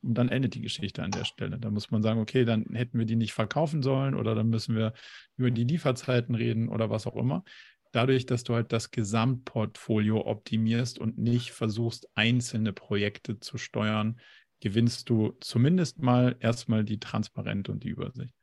[0.00, 1.58] Und dann endet die Geschichte an der Stelle.
[1.58, 4.76] Da muss man sagen, okay, dann hätten wir die nicht verkaufen sollen oder dann müssen
[4.76, 4.92] wir
[5.36, 7.42] über die Lieferzeiten reden oder was auch immer.
[7.90, 14.20] Dadurch, dass du halt das Gesamtportfolio optimierst und nicht versuchst, einzelne Projekte zu steuern,
[14.60, 18.34] gewinnst du zumindest mal erstmal die Transparenz und die Übersicht.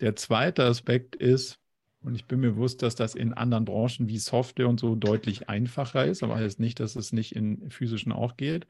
[0.00, 1.58] Der zweite Aspekt ist,
[2.00, 5.48] und ich bin mir bewusst, dass das in anderen Branchen wie Software und so deutlich
[5.48, 8.66] einfacher ist, aber heißt nicht, dass es nicht in physischen auch geht,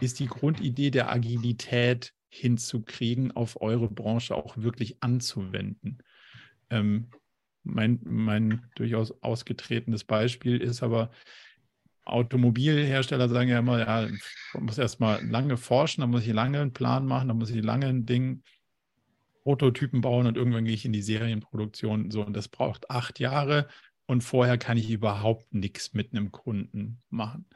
[0.00, 5.98] ist die Grundidee der Agilität hinzukriegen, auf eure Branche auch wirklich anzuwenden.
[6.70, 7.08] Ähm,
[7.62, 11.10] mein, mein durchaus ausgetretenes Beispiel ist aber,
[12.06, 14.08] Automobilhersteller sagen ja immer, ja,
[14.54, 17.64] man muss erstmal lange forschen, dann muss ich lange einen Plan machen, dann muss ich
[17.64, 18.42] lange ein Ding,
[19.42, 22.10] Prototypen bauen und irgendwann gehe ich in die Serienproduktion.
[22.10, 23.68] So, und das braucht acht Jahre
[24.06, 27.46] und vorher kann ich überhaupt nichts mit einem Kunden machen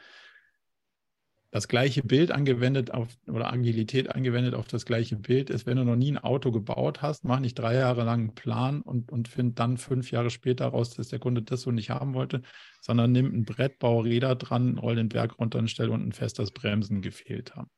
[1.50, 5.84] das gleiche Bild angewendet auf oder Agilität angewendet auf das gleiche Bild ist, wenn du
[5.84, 9.26] noch nie ein Auto gebaut hast, mach nicht drei Jahre lang einen Plan und, und
[9.26, 12.42] find dann fünf Jahre später raus, dass der Kunde das so nicht haben wollte,
[12.80, 16.38] sondern nimm ein Brett, bau Räder dran, roll den Berg runter und stell unten fest,
[16.38, 17.70] dass Bremsen gefehlt haben.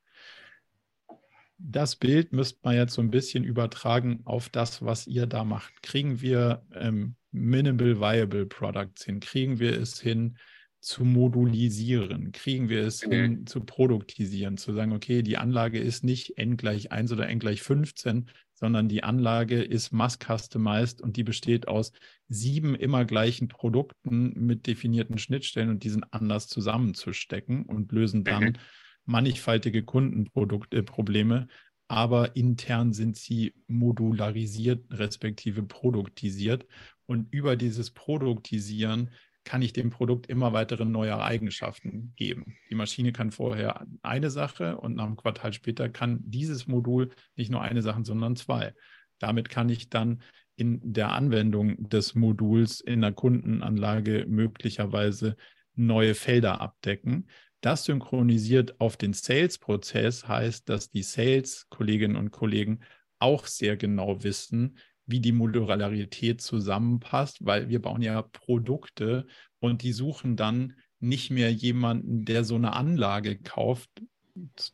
[1.56, 5.82] Das Bild müsste man jetzt so ein bisschen übertragen auf das, was ihr da macht.
[5.82, 9.20] Kriegen wir ähm, Minimal Viable Products hin?
[9.20, 10.36] Kriegen wir es hin,
[10.82, 12.32] zu modulisieren?
[12.32, 13.08] Kriegen wir es Mhm.
[13.08, 17.38] hin, zu produktisieren, zu sagen, okay, die Anlage ist nicht n gleich 1 oder n
[17.38, 21.92] gleich 15, sondern die Anlage ist mass customized und die besteht aus
[22.28, 28.52] sieben immer gleichen Produkten mit definierten Schnittstellen und die sind anders zusammenzustecken und lösen dann
[28.52, 28.58] Mhm.
[29.04, 31.48] mannigfaltige Kundenprobleme,
[31.88, 36.66] aber intern sind sie modularisiert respektive produktisiert
[37.06, 39.10] und über dieses Produktisieren
[39.44, 42.56] kann ich dem Produkt immer weitere neue Eigenschaften geben.
[42.70, 47.50] Die Maschine kann vorher eine Sache und nach einem Quartal später kann dieses Modul nicht
[47.50, 48.74] nur eine Sache, sondern zwei.
[49.18, 50.22] Damit kann ich dann
[50.56, 55.36] in der Anwendung des Moduls in der Kundenanlage möglicherweise
[55.74, 57.28] neue Felder abdecken.
[57.60, 62.80] Das synchronisiert auf den Sales-Prozess heißt, dass die Sales-Kolleginnen und Kollegen
[63.18, 69.26] auch sehr genau wissen, wie die Modularität zusammenpasst, weil wir bauen ja Produkte
[69.60, 73.90] und die suchen dann nicht mehr jemanden, der so eine Anlage kauft,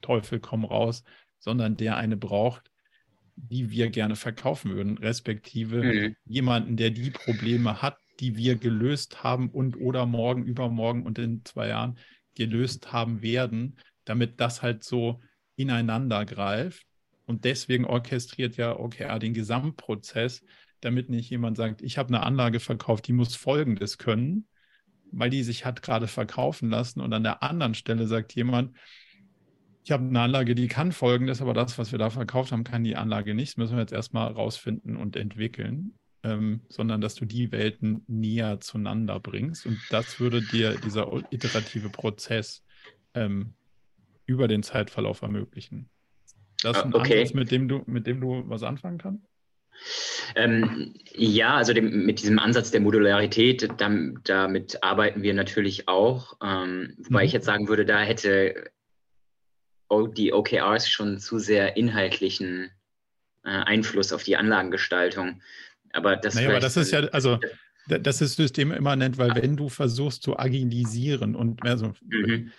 [0.02, 1.04] Teufel komm raus,
[1.38, 2.70] sondern der eine braucht,
[3.36, 6.16] die wir gerne verkaufen würden, respektive Mhm.
[6.24, 11.44] jemanden, der die Probleme hat, die wir gelöst haben und oder morgen, übermorgen und in
[11.44, 11.98] zwei Jahren
[12.34, 15.20] gelöst haben werden, damit das halt so
[15.56, 16.88] ineinander greift.
[17.28, 20.42] Und deswegen orchestriert ja OKR den Gesamtprozess,
[20.80, 24.46] damit nicht jemand sagt, ich habe eine Anlage verkauft, die muss Folgendes können,
[25.12, 27.02] weil die sich hat gerade verkaufen lassen.
[27.02, 28.74] Und an der anderen Stelle sagt jemand,
[29.84, 32.82] ich habe eine Anlage, die kann Folgendes, aber das, was wir da verkauft haben, kann
[32.82, 33.50] die Anlage nicht.
[33.50, 35.98] Das müssen wir jetzt erstmal rausfinden und entwickeln.
[36.24, 39.66] Ähm, sondern dass du die Welten näher zueinander bringst.
[39.66, 42.64] Und das würde dir dieser iterative Prozess
[43.14, 43.54] ähm,
[44.26, 45.90] über den Zeitverlauf ermöglichen.
[46.62, 47.20] Das ist ein Ah, Okay.
[47.20, 49.24] Ansatz, mit dem du, mit dem du was anfangen kannst?
[50.34, 56.36] Ähm, ja, also dem, mit diesem Ansatz der Modularität, dam, damit arbeiten wir natürlich auch.
[56.42, 57.26] Ähm, wobei Mhm.
[57.26, 58.70] ich jetzt sagen würde, da hätte
[60.16, 62.70] die OKRs schon zu sehr inhaltlichen
[63.44, 65.40] äh, Einfluss auf die Anlagengestaltung.
[65.92, 67.38] Aber das, Naja, aber das ist ja, also
[67.86, 72.52] da- das ist systemimmanent, weil wenn du versuchst zu agilisieren und also Mhm.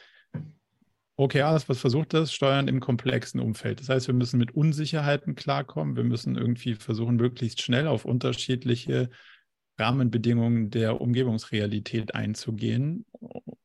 [1.20, 2.32] OKRs, was versucht das?
[2.32, 3.82] Steuern im komplexen Umfeld.
[3.82, 5.98] Das heißt, wir müssen mit Unsicherheiten klarkommen.
[5.98, 9.10] Wir müssen irgendwie versuchen, möglichst schnell auf unterschiedliche
[9.78, 13.06] Rahmenbedingungen der Umgebungsrealität einzugehen.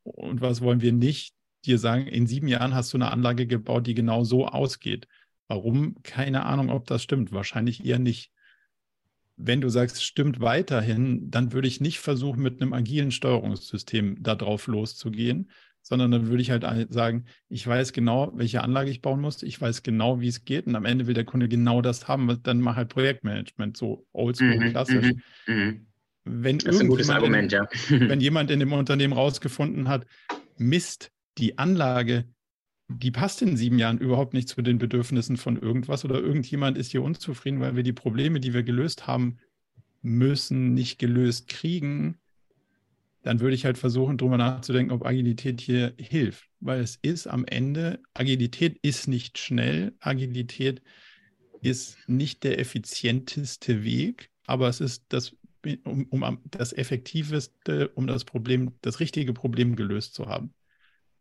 [0.03, 1.33] Und was wollen wir nicht?
[1.63, 5.07] Dir sagen, in sieben Jahren hast du eine Anlage gebaut, die genau so ausgeht.
[5.47, 5.95] Warum?
[6.03, 7.31] Keine Ahnung, ob das stimmt.
[7.31, 8.31] Wahrscheinlich eher nicht.
[9.37, 14.67] Wenn du sagst, stimmt weiterhin, dann würde ich nicht versuchen, mit einem agilen Steuerungssystem darauf
[14.67, 15.49] loszugehen,
[15.87, 19.61] sondern dann würde ich halt sagen, ich weiß genau, welche Anlage ich bauen muss, ich
[19.61, 22.59] weiß genau, wie es geht und am Ende will der Kunde genau das haben, dann
[22.59, 25.11] mach halt Projektmanagement, so oldschool, Mhm, klassisch.
[25.47, 25.85] mhm, mhm.
[26.23, 27.67] Wenn Das ist ein gutes in- Argument, ja.
[27.89, 30.07] wenn jemand in dem Unternehmen rausgefunden hat,
[30.57, 32.25] Mist, die Anlage,
[32.87, 36.91] die passt in sieben Jahren überhaupt nicht zu den Bedürfnissen von irgendwas oder irgendjemand ist
[36.91, 39.37] hier unzufrieden, weil wir die Probleme, die wir gelöst haben,
[40.01, 42.17] müssen, nicht gelöst kriegen,
[43.25, 46.47] dann würde ich halt versuchen, drüber nachzudenken, ob Agilität hier hilft.
[46.59, 50.83] Weil es ist am Ende, Agilität ist nicht schnell, Agilität
[51.59, 55.35] ist nicht der effizienteste Weg, aber es ist das,
[55.85, 60.53] um, um das effektiveste, um das Problem, das richtige Problem gelöst zu haben.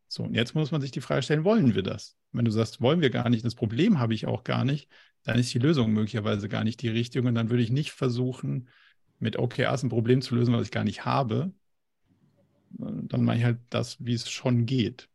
[0.06, 2.18] So, und jetzt muss man sich die Frage stellen, wollen wir das?
[2.32, 4.90] Wenn du sagst, wollen wir gar nicht, das Problem habe ich auch gar nicht,
[5.22, 7.26] dann ist die Lösung möglicherweise gar nicht die richtige.
[7.26, 8.68] Und dann würde ich nicht versuchen,
[9.18, 11.54] mit OKRs ein Problem zu lösen, was ich gar nicht habe.
[12.78, 15.08] Dann mache ich halt das, wie es schon geht.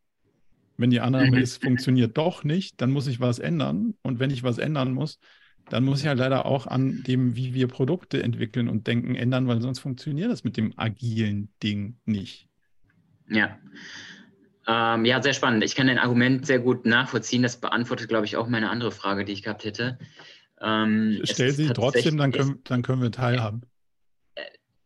[0.77, 3.95] Wenn die Annahme ist, funktioniert doch nicht, dann muss ich was ändern.
[4.01, 5.19] Und wenn ich was ändern muss,
[5.69, 9.47] dann muss ich halt leider auch an dem, wie wir Produkte entwickeln und denken, ändern,
[9.47, 12.47] weil sonst funktioniert das mit dem agilen Ding nicht.
[13.27, 13.57] Ja.
[14.67, 15.63] Ähm, ja, sehr spannend.
[15.63, 17.43] Ich kann dein Argument sehr gut nachvollziehen.
[17.43, 19.97] Das beantwortet, glaube ich, auch meine andere Frage, die ich gehabt hätte.
[20.61, 23.61] Ähm, Stell sie trotzdem, dann können, dann können wir teilhaben.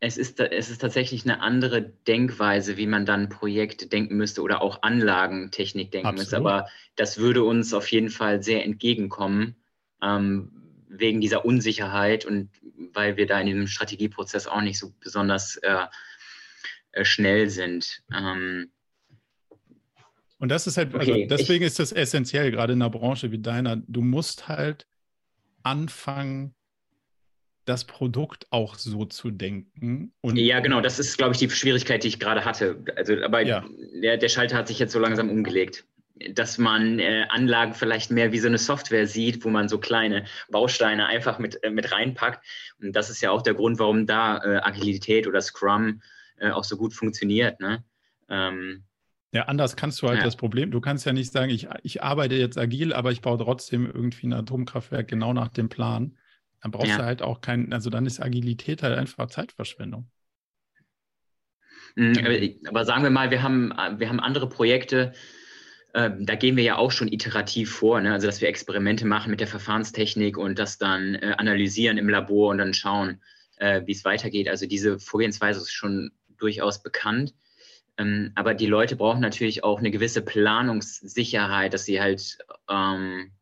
[0.04, 4.62] Es ist, es ist tatsächlich eine andere Denkweise, wie man dann Projekte denken müsste oder
[4.62, 6.36] auch Anlagentechnik denken müsste.
[6.36, 6.52] Absolut.
[6.52, 9.56] Aber das würde uns auf jeden Fall sehr entgegenkommen,
[10.02, 10.52] ähm,
[10.90, 12.50] wegen dieser Unsicherheit und
[12.92, 15.86] weil wir da in diesem Strategieprozess auch nicht so besonders äh,
[16.92, 18.04] äh, schnell sind.
[18.14, 18.72] Ähm,
[20.38, 23.40] Und das ist halt, Okay, also deswegen ist das essentiell, gerade in einer Branche wie
[23.40, 23.78] deiner.
[23.78, 24.86] Du musst halt
[25.64, 26.56] anfangen,
[27.66, 30.14] das Produkt auch so zu denken.
[30.22, 32.84] Und ja, genau, das ist, glaube ich, die Schwierigkeit, die ich gerade hatte.
[32.96, 33.64] Also, aber Ja.
[34.02, 35.86] der, der Schalter hat sich jetzt so langsam umgelegt.
[36.34, 40.26] Dass man äh, Anlagen vielleicht mehr wie so eine Software sieht, wo man so kleine
[40.50, 42.46] Bausteine einfach mit, äh, mit reinpackt.
[42.80, 46.02] Und das ist ja auch der Grund, warum da äh, Agilität oder Scrum
[46.38, 47.60] äh, auch so gut funktioniert.
[47.60, 47.84] Ne?
[48.30, 48.84] Ähm,
[49.34, 50.24] ja, anders kannst du halt ja.
[50.24, 50.70] das Problem.
[50.70, 54.28] Du kannst ja nicht sagen, ich, ich arbeite jetzt agil, aber ich baue trotzdem irgendwie
[54.28, 56.16] ein Atomkraftwerk genau nach dem Plan.
[56.64, 56.98] Dann brauchst ja.
[56.98, 60.10] du halt auch keinen, also dann ist Agilität halt einfach Zeitverschwendung.
[61.96, 65.12] Mhm, aber sagen wir mal, wir haben, wir haben andere Projekte,
[65.92, 68.14] äh, da gehen wir ja auch schon iterativ vor, ne?
[68.14, 72.50] also dass wir Experimente machen mit der Verfahrenstechnik und das dann äh, analysieren im Labor
[72.50, 73.22] und dann schauen,
[73.58, 74.48] äh, wie es weitergeht.
[74.48, 77.36] Also diese Vorgehensweise ist schon durchaus bekannt.
[77.98, 82.38] Ähm, aber die Leute brauchen natürlich auch eine gewisse Planungssicherheit, dass sie halt.
[82.70, 83.33] Ähm,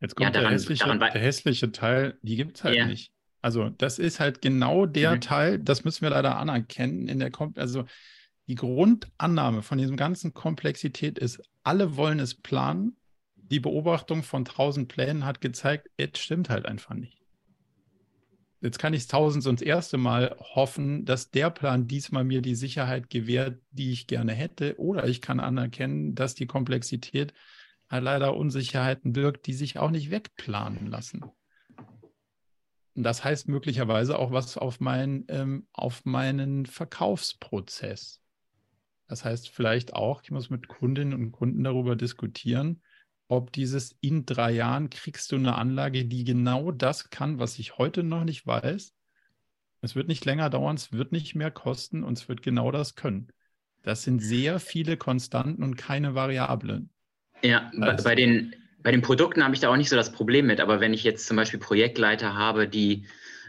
[0.00, 2.86] Jetzt kommt ja, daran, der, hässliche, daran, der, hässliche, Teil, die gibt es halt ja.
[2.86, 3.12] nicht.
[3.40, 5.20] Also, das ist halt genau der mhm.
[5.20, 7.84] Teil, das müssen wir leider anerkennen in der Kom also
[8.48, 12.96] die Grundannahme von diesem ganzen Komplexität ist, alle wollen es planen.
[13.36, 17.18] Die Beobachtung von tausend Plänen hat gezeigt, es stimmt halt einfach nicht.
[18.60, 22.42] Jetzt kann ich es tausend und das erste Mal hoffen, dass der Plan diesmal mir
[22.42, 24.78] die Sicherheit gewährt, die ich gerne hätte.
[24.80, 27.32] Oder ich kann anerkennen, dass die Komplexität
[27.90, 31.24] leider Unsicherheiten birgt, die sich auch nicht wegplanen lassen.
[32.94, 38.20] Das heißt möglicherweise auch was auf, mein, ähm, auf meinen Verkaufsprozess.
[39.06, 42.82] Das heißt vielleicht auch, ich muss mit Kundinnen und Kunden darüber diskutieren,
[43.28, 47.78] ob dieses in drei Jahren kriegst du eine Anlage, die genau das kann, was ich
[47.78, 48.94] heute noch nicht weiß.
[49.80, 52.96] Es wird nicht länger dauern, es wird nicht mehr kosten und es wird genau das
[52.96, 53.28] können.
[53.82, 56.90] Das sind sehr viele Konstanten und keine Variablen.
[57.42, 60.46] Ja, also, bei, den, bei den Produkten habe ich da auch nicht so das Problem
[60.46, 63.06] mit, aber wenn ich jetzt zum Beispiel Projektleiter habe, die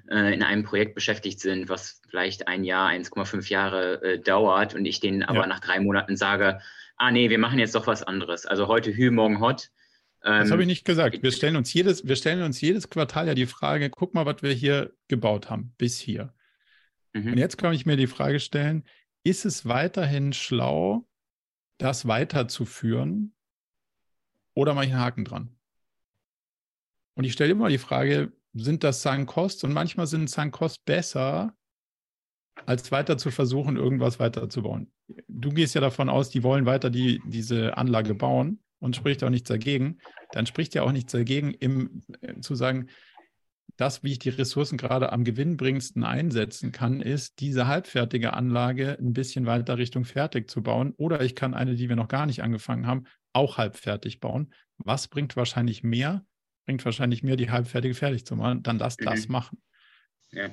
[0.09, 4.85] äh, in einem Projekt beschäftigt sind, was vielleicht ein Jahr, 1,5 Jahre äh, dauert und
[4.85, 5.47] ich denen aber ja.
[5.47, 6.59] nach drei Monaten sage,
[6.97, 8.45] ah nee, wir machen jetzt doch was anderes.
[8.45, 9.69] Also heute Hü, morgen Hot.
[10.23, 11.21] Ähm, das habe ich nicht gesagt.
[11.23, 14.41] Wir stellen, uns jedes, wir stellen uns jedes Quartal ja die Frage, guck mal, was
[14.43, 16.33] wir hier gebaut haben, bis hier.
[17.13, 17.33] Mhm.
[17.33, 18.83] Und jetzt kann ich mir die Frage stellen,
[19.23, 21.07] ist es weiterhin schlau,
[21.77, 23.33] das weiterzuführen
[24.59, 25.55] oder mache ich einen Haken dran?
[27.15, 29.63] Und ich stelle immer die Frage, sind das Sunk-Costs?
[29.63, 31.55] Und manchmal sind Sunk-Costs besser,
[32.65, 34.91] als weiter zu versuchen, irgendwas weiterzubauen.
[35.27, 39.29] Du gehst ja davon aus, die wollen weiter die, diese Anlage bauen und spricht auch
[39.29, 39.99] nichts dagegen.
[40.33, 42.87] Dann spricht ja auch nichts dagegen, im, äh, zu sagen,
[43.77, 49.13] das, wie ich die Ressourcen gerade am gewinnbringendsten einsetzen kann, ist, diese halbfertige Anlage ein
[49.13, 50.93] bisschen weiter Richtung fertig zu bauen.
[50.97, 54.53] Oder ich kann eine, die wir noch gar nicht angefangen haben, auch halbfertig bauen.
[54.77, 56.25] Was bringt wahrscheinlich mehr?
[56.65, 58.63] Bringt wahrscheinlich mehr, die halbfertige fertig zu machen.
[58.63, 59.05] Dann lass mhm.
[59.05, 59.61] das machen.
[60.31, 60.49] Ja.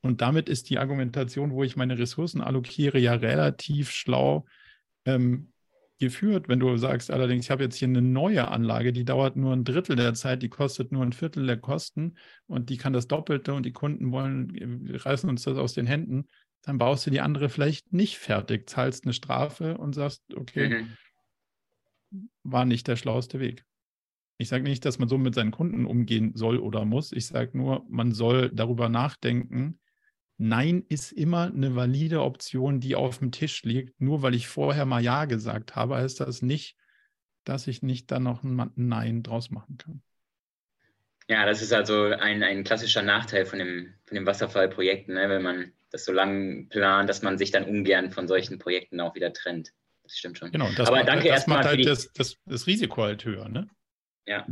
[0.00, 4.46] Und damit ist die Argumentation, wo ich meine Ressourcen allokiere, ja relativ schlau
[5.04, 5.52] ähm,
[6.00, 6.48] geführt.
[6.48, 9.62] Wenn du sagst, allerdings, ich habe jetzt hier eine neue Anlage, die dauert nur ein
[9.62, 13.54] Drittel der Zeit, die kostet nur ein Viertel der Kosten und die kann das Doppelte
[13.54, 16.26] und die Kunden wollen, reißen uns das aus den Händen,
[16.62, 20.96] dann baust du die andere vielleicht nicht fertig, zahlst eine Strafe und sagst, okay, mhm.
[22.42, 23.64] War nicht der schlauste Weg.
[24.38, 27.12] Ich sage nicht, dass man so mit seinen Kunden umgehen soll oder muss.
[27.12, 29.78] Ich sage nur, man soll darüber nachdenken,
[30.38, 34.00] Nein ist immer eine valide Option, die auf dem Tisch liegt.
[34.00, 36.76] Nur weil ich vorher mal Ja gesagt habe, heißt das nicht,
[37.44, 40.02] dass ich nicht dann noch ein Nein draus machen kann.
[41.28, 45.28] Ja, das ist also ein, ein klassischer Nachteil von dem, von dem Wasserfallprojekt, ne?
[45.28, 49.14] wenn man das so lang plant, dass man sich dann ungern von solchen Projekten auch
[49.14, 49.72] wieder trennt.
[50.12, 50.52] Das stimmt schon.
[50.52, 53.48] Genau, das Aber macht, danke das macht halt das, das, das Risiko halt höher.
[53.48, 53.66] Ne?
[54.26, 54.46] Ja,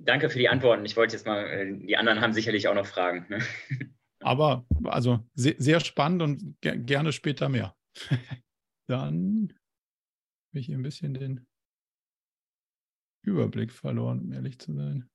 [0.00, 0.84] danke für die Antworten.
[0.84, 3.24] Ich wollte jetzt mal, äh, die anderen haben sicherlich auch noch Fragen.
[3.28, 3.38] Ne?
[4.20, 7.76] Aber also sehr, sehr spannend und ge gerne später mehr.
[8.88, 9.52] Dann
[10.50, 11.46] habe ich hier ein bisschen den
[13.24, 15.08] Überblick verloren, um ehrlich zu sein.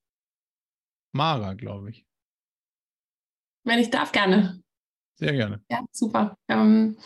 [1.13, 2.05] Mara, glaube ich.
[3.65, 4.63] Wenn ich darf, gerne.
[5.19, 5.61] Sehr gerne.
[5.69, 6.37] Ja, super.
[6.47, 6.97] Ähm,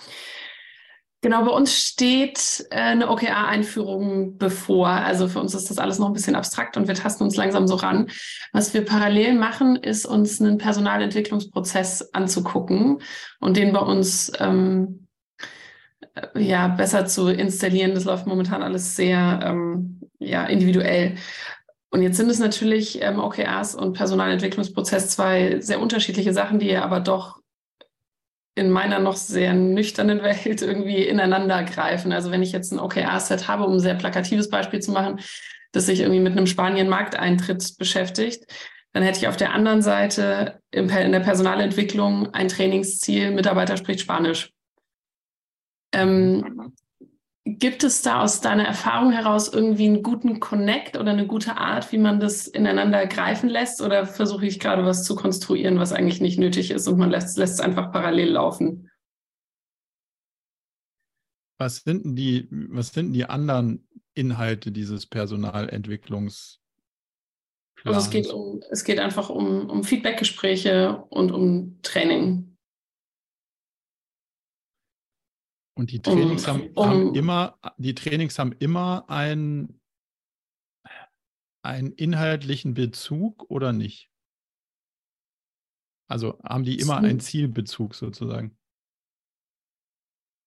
[1.25, 4.89] Genau, bei uns steht äh, eine OKR-Einführung bevor.
[4.89, 7.67] Also für uns ist das alles noch ein bisschen abstrakt und wir tasten uns langsam
[7.67, 8.11] so ran.
[8.53, 13.01] Was wir parallel machen, ist uns einen Personalentwicklungsprozess anzugucken
[13.39, 15.07] und den bei uns ähm,
[16.13, 17.95] äh, ja besser zu installieren.
[17.95, 21.15] Das läuft momentan alles sehr ähm, ja, individuell.
[21.89, 26.99] Und jetzt sind es natürlich ähm, OKRs und Personalentwicklungsprozess zwei sehr unterschiedliche Sachen, die aber
[26.99, 27.39] doch
[28.55, 32.11] in meiner noch sehr nüchternen Welt irgendwie ineinander greifen.
[32.11, 35.19] Also wenn ich jetzt ein OKR-Set habe, um ein sehr plakatives Beispiel zu machen,
[35.71, 38.45] das sich irgendwie mit einem Spanien-Markteintritt beschäftigt,
[38.93, 44.53] dann hätte ich auf der anderen Seite in der Personalentwicklung ein Trainingsziel, Mitarbeiter spricht Spanisch.
[45.91, 46.73] Ähm,
[47.47, 51.91] Gibt es da aus deiner Erfahrung heraus irgendwie einen guten Connect oder eine gute Art,
[51.91, 53.83] wie man das ineinander greifen lässt?
[53.83, 57.37] Oder versuche ich gerade was zu konstruieren, was eigentlich nicht nötig ist und man lässt,
[57.37, 58.89] lässt es einfach parallel laufen?
[61.59, 66.59] Was sind denn die, was sind die anderen Inhalte dieses Personalentwicklungs?
[67.83, 72.54] Also es geht um, es geht einfach um, um Feedbackgespräche und um Training.
[75.77, 79.81] Und die Trainings um, haben, um, haben, immer, die Trainings haben immer einen,
[81.63, 84.09] einen inhaltlichen Bezug oder nicht?
[86.07, 88.57] Also haben die immer einen Zielbezug sozusagen?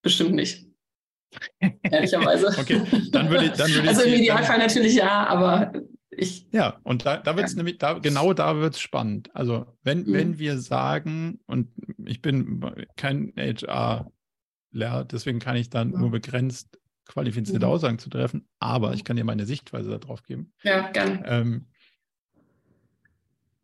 [0.03, 0.67] Bestimmt nicht.
[1.83, 2.47] Ehrlicherweise.
[2.59, 5.73] okay, dann würde ich, dann würde Also im Idealfall natürlich ja, aber
[6.11, 6.47] ich.
[6.53, 7.59] Ja, und da, da wird es ja.
[7.59, 9.35] nämlich, da, genau da wird es spannend.
[9.35, 10.13] Also, wenn, mhm.
[10.13, 11.71] wenn wir sagen, und
[12.07, 12.65] ich bin
[12.97, 13.33] kein
[14.73, 15.99] HR-Lehrer, deswegen kann ich dann ja.
[15.99, 17.73] nur begrenzt qualifizierte mhm.
[17.73, 20.53] Aussagen zu treffen, aber ich kann dir meine Sichtweise darauf geben.
[20.63, 21.23] Ja, gerne.
[21.27, 21.67] Ähm,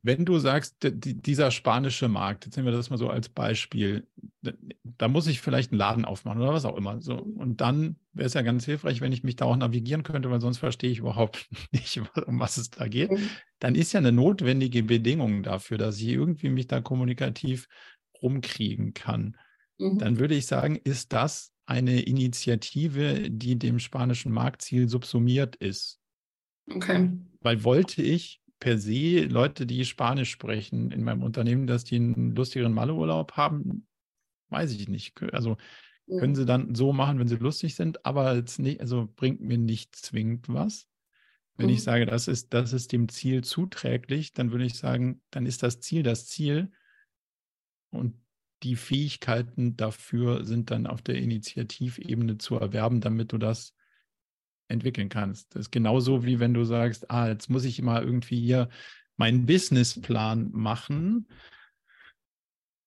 [0.07, 4.07] wenn du sagst, dieser spanische Markt, jetzt nehmen wir das mal so als Beispiel,
[4.43, 7.01] da muss ich vielleicht einen Laden aufmachen oder was auch immer.
[7.01, 7.15] So.
[7.17, 10.43] Und dann wäre es ja ganz hilfreich, wenn ich mich da auch navigieren könnte, weil
[10.43, 13.13] sonst verstehe ich überhaupt nicht, um was es da geht.
[13.13, 13.31] Mhm.
[13.61, 17.67] Dann ist ja eine notwendige Bedingung dafür, dass ich irgendwie mich da kommunikativ
[18.21, 19.39] rumkriegen kann.
[19.79, 19.99] Mhm.
[19.99, 26.01] Dann würde ich sagen, ist das eine Initiative, die dem spanischen Marktziel subsumiert ist.
[26.71, 27.11] Okay.
[27.41, 32.35] Weil wollte ich per se Leute, die Spanisch sprechen in meinem Unternehmen, dass die einen
[32.35, 33.87] lustigeren Malleurlaub haben,
[34.51, 35.21] weiß ich nicht.
[35.33, 35.57] Also
[36.07, 36.37] können mhm.
[36.37, 39.97] sie dann so machen, wenn sie lustig sind, aber jetzt nicht, also bringt mir nicht
[39.97, 40.87] zwingend was.
[41.57, 41.75] Wenn mhm.
[41.75, 45.63] ich sage, das ist, das ist dem Ziel zuträglich, dann würde ich sagen, dann ist
[45.63, 46.73] das Ziel das Ziel
[47.91, 48.15] und
[48.65, 53.75] die Fähigkeiten dafür sind dann auf der Initiativebene zu erwerben, damit du das
[54.69, 55.55] entwickeln kannst.
[55.55, 58.71] Das ist genauso wie wenn du sagst, ah, jetzt muss ich mal irgendwie hier
[59.17, 61.29] meinen Businessplan machen,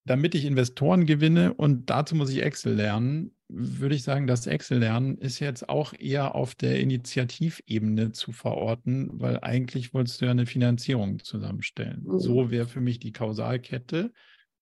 [0.05, 5.17] damit ich Investoren gewinne und dazu muss ich Excel lernen, würde ich sagen, das Excel-Lernen
[5.19, 10.45] ist jetzt auch eher auf der Initiativebene zu verorten, weil eigentlich wolltest du ja eine
[10.45, 12.03] Finanzierung zusammenstellen.
[12.03, 12.19] Mhm.
[12.19, 14.11] So wäre für mich die Kausalkette.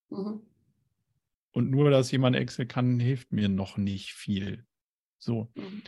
[0.10, 0.42] Mhm.
[1.56, 4.66] Und nur, dass jemand Excel kann, hilft mir noch nicht viel.
[5.18, 5.50] So.
[5.56, 5.84] Mhm.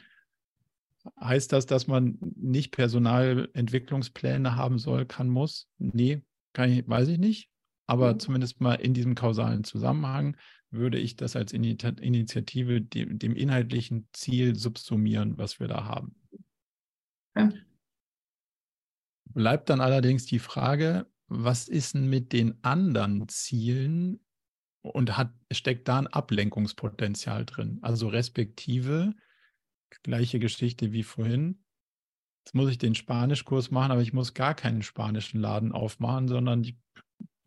[1.20, 5.68] Heißt das, dass man nicht Personalentwicklungspläne haben soll, kann, muss?
[5.78, 6.22] Nee,
[6.54, 7.52] kann ich, weiß ich nicht.
[7.86, 8.20] Aber mhm.
[8.20, 10.38] zumindest mal in diesem kausalen Zusammenhang
[10.70, 16.16] würde ich das als Initiative dem, dem inhaltlichen Ziel subsumieren, was wir da haben.
[17.36, 17.52] Ja.
[19.26, 24.22] Bleibt dann allerdings die Frage, was ist denn mit den anderen Zielen
[24.88, 27.80] und hat, steckt da ein Ablenkungspotenzial drin?
[27.82, 29.14] Also respektive,
[30.04, 31.64] gleiche Geschichte wie vorhin.
[32.44, 36.64] Jetzt muss ich den Spanischkurs machen, aber ich muss gar keinen spanischen Laden aufmachen, sondern
[36.64, 36.78] ich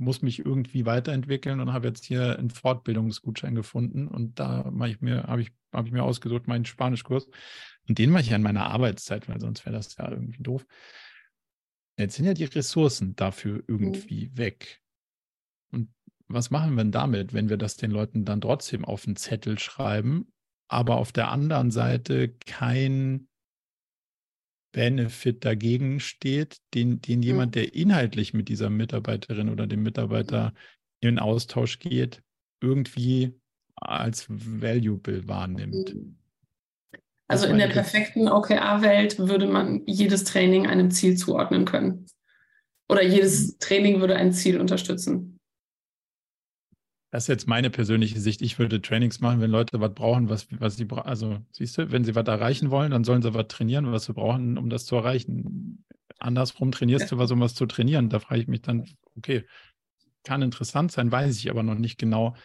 [0.01, 5.01] muss mich irgendwie weiterentwickeln und habe jetzt hier einen Fortbildungsgutschein gefunden und da mache ich
[5.01, 7.29] mir, habe ich, habe ich mir ausgesucht, meinen Spanischkurs.
[7.87, 10.67] Und den mache ich an meiner Arbeitszeit, weil sonst wäre das ja irgendwie doof.
[11.99, 14.39] Jetzt sind ja die Ressourcen dafür irgendwie mhm.
[14.39, 14.81] weg.
[15.71, 15.91] Und
[16.33, 19.59] was machen wir denn damit, wenn wir das den Leuten dann trotzdem auf den Zettel
[19.59, 20.27] schreiben
[20.71, 23.27] aber auf der anderen Seite kein
[24.73, 30.55] Benefit dagegen steht, den, den jemand, der inhaltlich mit dieser Mitarbeiterin oder dem Mitarbeiter
[31.01, 32.23] in Austausch geht,
[32.63, 33.35] irgendwie
[33.75, 35.97] als valuable wahrnimmt.
[37.27, 42.07] Also in der perfekten OKR-Welt würde man jedes Training einem Ziel zuordnen können.
[42.89, 43.59] Oder jedes mhm.
[43.59, 45.40] Training würde ein Ziel unterstützen.
[47.11, 48.41] Das ist jetzt meine persönliche Sicht.
[48.41, 51.09] Ich würde Trainings machen, wenn Leute was brauchen, was, was sie brauchen.
[51.09, 54.13] Also, siehst du, wenn sie was erreichen wollen, dann sollen sie was trainieren, was sie
[54.13, 55.85] brauchen, um das zu erreichen.
[56.21, 58.11] Andersrum trainierst du was, um was zu trainieren.
[58.11, 58.87] Da frage ich mich dann,
[59.17, 59.45] okay,
[60.23, 62.37] kann interessant sein, weiß ich aber noch nicht genau,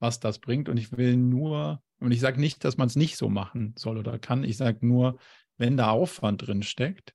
[0.00, 0.68] was das bringt.
[0.68, 3.96] Und ich will nur, und ich sage nicht, dass man es nicht so machen soll
[3.96, 4.44] oder kann.
[4.44, 5.18] Ich sage nur,
[5.56, 7.14] wenn da Aufwand drin steckt,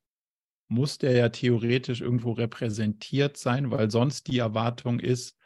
[0.67, 5.37] muss der ja theoretisch irgendwo repräsentiert sein, weil sonst die Erwartung ist,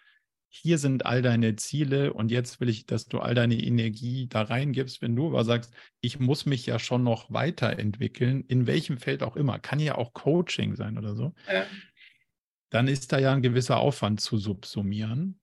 [0.51, 4.41] hier sind all deine Ziele und jetzt will ich, dass du all deine Energie da
[4.41, 5.01] reingibst.
[5.01, 5.71] Wenn du aber sagst,
[6.01, 10.13] ich muss mich ja schon noch weiterentwickeln, in welchem Feld auch immer, kann ja auch
[10.13, 11.65] Coaching sein oder so, ja.
[12.71, 15.39] dann ist da ja ein gewisser Aufwand zu subsumieren.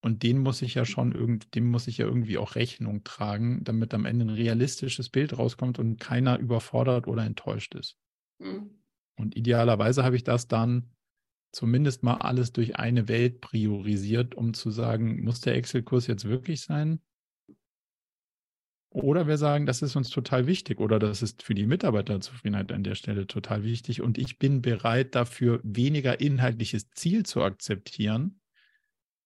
[0.00, 3.64] Und den muss ich ja schon irgend, dem muss ich ja irgendwie auch Rechnung tragen,
[3.64, 7.98] damit am Ende ein realistisches Bild rauskommt und keiner überfordert oder enttäuscht ist.
[8.38, 8.70] Mhm.
[9.16, 10.90] Und idealerweise habe ich das dann
[11.52, 16.62] zumindest mal alles durch eine Welt priorisiert, um zu sagen, muss der Excel-Kurs jetzt wirklich
[16.62, 17.00] sein?
[18.90, 22.84] Oder wir sagen, das ist uns total wichtig oder das ist für die Mitarbeiterzufriedenheit an
[22.84, 28.40] der Stelle total wichtig und ich bin bereit dafür, weniger inhaltliches Ziel zu akzeptieren,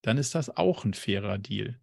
[0.03, 1.81] dann ist das auch ein fairer Deal.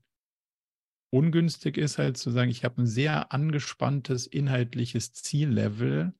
[1.11, 6.13] ungünstig ist halt zu sagen, ich habe ein sehr angespanntes inhaltliches Ziellevel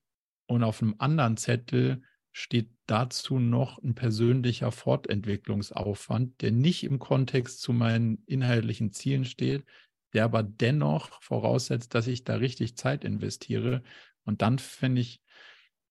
[0.46, 2.02] und auf einem anderen Zettel
[2.32, 9.64] steht dazu noch ein persönlicher Fortentwicklungsaufwand, der nicht im Kontext zu meinen inhaltlichen Zielen steht,
[10.12, 13.82] der aber dennoch voraussetzt, dass ich da richtig Zeit investiere.
[14.24, 15.20] Und dann finde ich,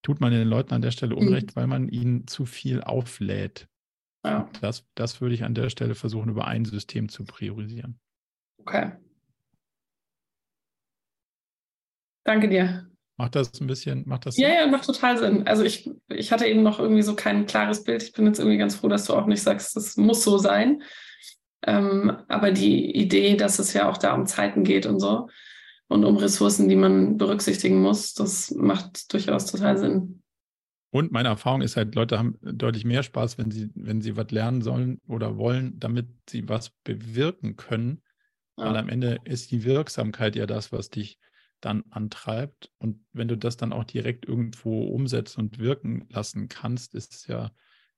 [0.02, 1.28] tut man den Leuten an der Stelle mhm.
[1.28, 1.56] Unrecht, mhm.
[1.56, 3.68] weil man ihnen zu viel auflädt.
[4.26, 4.50] Ja.
[4.62, 8.00] Das, das würde ich an der Stelle versuchen, über ein System zu priorisieren.
[8.58, 8.92] Okay.
[12.26, 12.89] Danke dir.
[13.20, 14.57] Macht das ein bisschen, macht das Ja, Sinn?
[14.57, 15.45] ja, macht total Sinn.
[15.45, 18.01] Also ich, ich hatte eben noch irgendwie so kein klares Bild.
[18.01, 20.82] Ich bin jetzt irgendwie ganz froh, dass du auch nicht sagst, das muss so sein.
[21.63, 25.28] Ähm, aber die Idee, dass es ja auch da um Zeiten geht und so
[25.89, 30.22] und um Ressourcen, die man berücksichtigen muss, das macht durchaus total Sinn.
[30.91, 34.32] Und meine Erfahrung ist halt, Leute haben deutlich mehr Spaß, wenn sie, wenn sie was
[34.32, 38.01] lernen sollen oder wollen, damit sie was bewirken können.
[38.57, 38.65] Ja.
[38.65, 41.20] Weil am Ende ist die Wirksamkeit ja das, was dich
[41.62, 42.72] dann antreibt.
[42.78, 47.28] Und wenn du das dann auch direkt irgendwo umsetzen und wirken lassen kannst, ist es
[47.28, 47.51] ja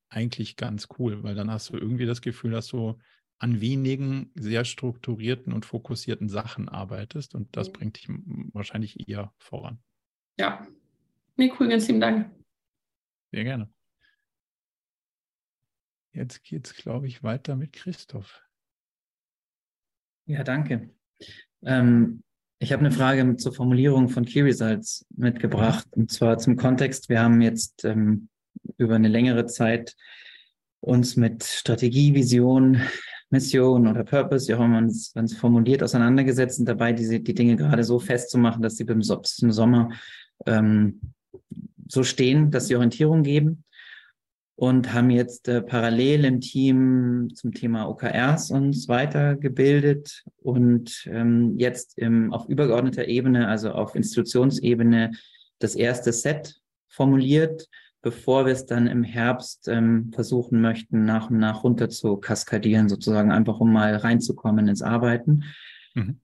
[0.10, 2.98] eigentlich ganz cool, weil dann hast du irgendwie das Gefühl, dass du
[3.40, 8.08] an wenigen sehr strukturierten und fokussierten Sachen arbeitest und das bringt dich
[8.54, 9.82] wahrscheinlich eher voran.
[10.38, 10.68] Ja,
[11.38, 12.30] nee, cool, ganz lieben Dank.
[13.32, 13.72] Sehr gerne.
[16.14, 18.44] Jetzt geht es, glaube ich, weiter mit Christoph.
[20.26, 20.94] Ja, danke.
[21.64, 22.24] Ähm,
[22.62, 25.88] ich habe eine Frage zur Formulierung von Key Results mitgebracht.
[25.96, 27.10] Und zwar zum Kontext.
[27.10, 28.30] Wir haben jetzt ähm,
[28.78, 29.96] über eine längere Zeit
[30.80, 32.80] uns mit Strategie, Vision,
[33.32, 34.86] Mission oder Purpose, wie auch immer man
[35.26, 38.86] es formuliert, auseinandergesetzt und dabei diese, die Dinge gerade so festzumachen, dass sie
[39.42, 39.90] im Sommer
[40.46, 41.02] ähm,
[41.88, 43.64] so stehen, dass sie Orientierung geben
[44.56, 51.98] und haben jetzt äh, parallel im Team zum Thema OKRs uns weitergebildet und ähm, jetzt
[51.98, 55.12] im, auf übergeordneter Ebene, also auf Institutionsebene,
[55.60, 57.68] das erste Set formuliert,
[58.02, 62.90] bevor wir es dann im Herbst ähm, versuchen möchten, nach und nach runter zu kaskadieren,
[62.90, 65.44] sozusagen einfach um mal reinzukommen ins Arbeiten.
[65.94, 66.20] Mhm.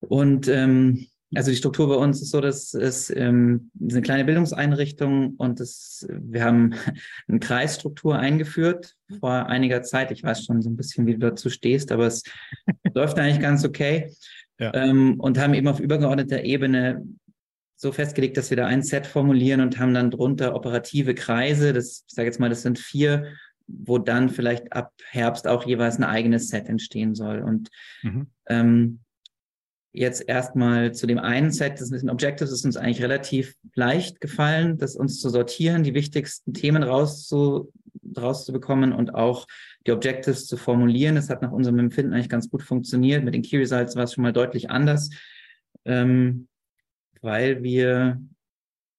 [0.00, 5.34] Und ähm, also die Struktur bei uns ist so, dass es ähm, eine kleine Bildungseinrichtung
[5.36, 6.74] und das, wir haben
[7.28, 10.10] eine Kreisstruktur eingeführt vor einiger Zeit.
[10.12, 12.22] Ich weiß schon so ein bisschen, wie du dazu stehst, aber es
[12.94, 14.12] läuft eigentlich ganz okay.
[14.58, 14.72] Ja.
[14.72, 17.04] Ähm, und haben eben auf übergeordneter Ebene
[17.76, 21.72] so festgelegt, dass wir da ein Set formulieren und haben dann drunter operative Kreise.
[21.72, 23.26] Das, ich sage jetzt mal, das sind vier,
[23.66, 27.40] wo dann vielleicht ab Herbst auch jeweils ein eigenes Set entstehen soll.
[27.40, 27.68] Und
[28.02, 28.28] mhm.
[28.48, 29.00] ähm,
[29.96, 34.20] jetzt erstmal zu dem einen Set, das mit den Objectives ist uns eigentlich relativ leicht
[34.20, 37.72] gefallen, das uns zu sortieren, die wichtigsten Themen rauszu,
[38.16, 39.46] rauszubekommen und auch
[39.86, 41.14] die Objectives zu formulieren.
[41.14, 43.24] Das hat nach unserem Empfinden eigentlich ganz gut funktioniert.
[43.24, 45.08] Mit den Key Results war es schon mal deutlich anders,
[45.86, 46.48] ähm,
[47.22, 48.20] weil wir,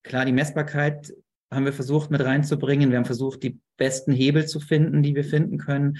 [0.02, 1.14] klar, die Messbarkeit
[1.50, 2.90] haben wir versucht mit reinzubringen.
[2.90, 5.98] Wir haben versucht, die besten Hebel zu finden, die wir finden können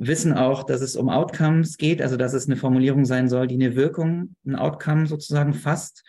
[0.00, 3.54] wissen auch, dass es um Outcomes geht, also dass es eine Formulierung sein soll, die
[3.54, 6.04] eine Wirkung, ein Outcome sozusagen fasst.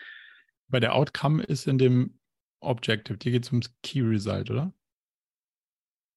[0.68, 2.18] Bei der Outcome ist in dem
[2.60, 4.72] Objective, hier geht es ums Key Result, oder?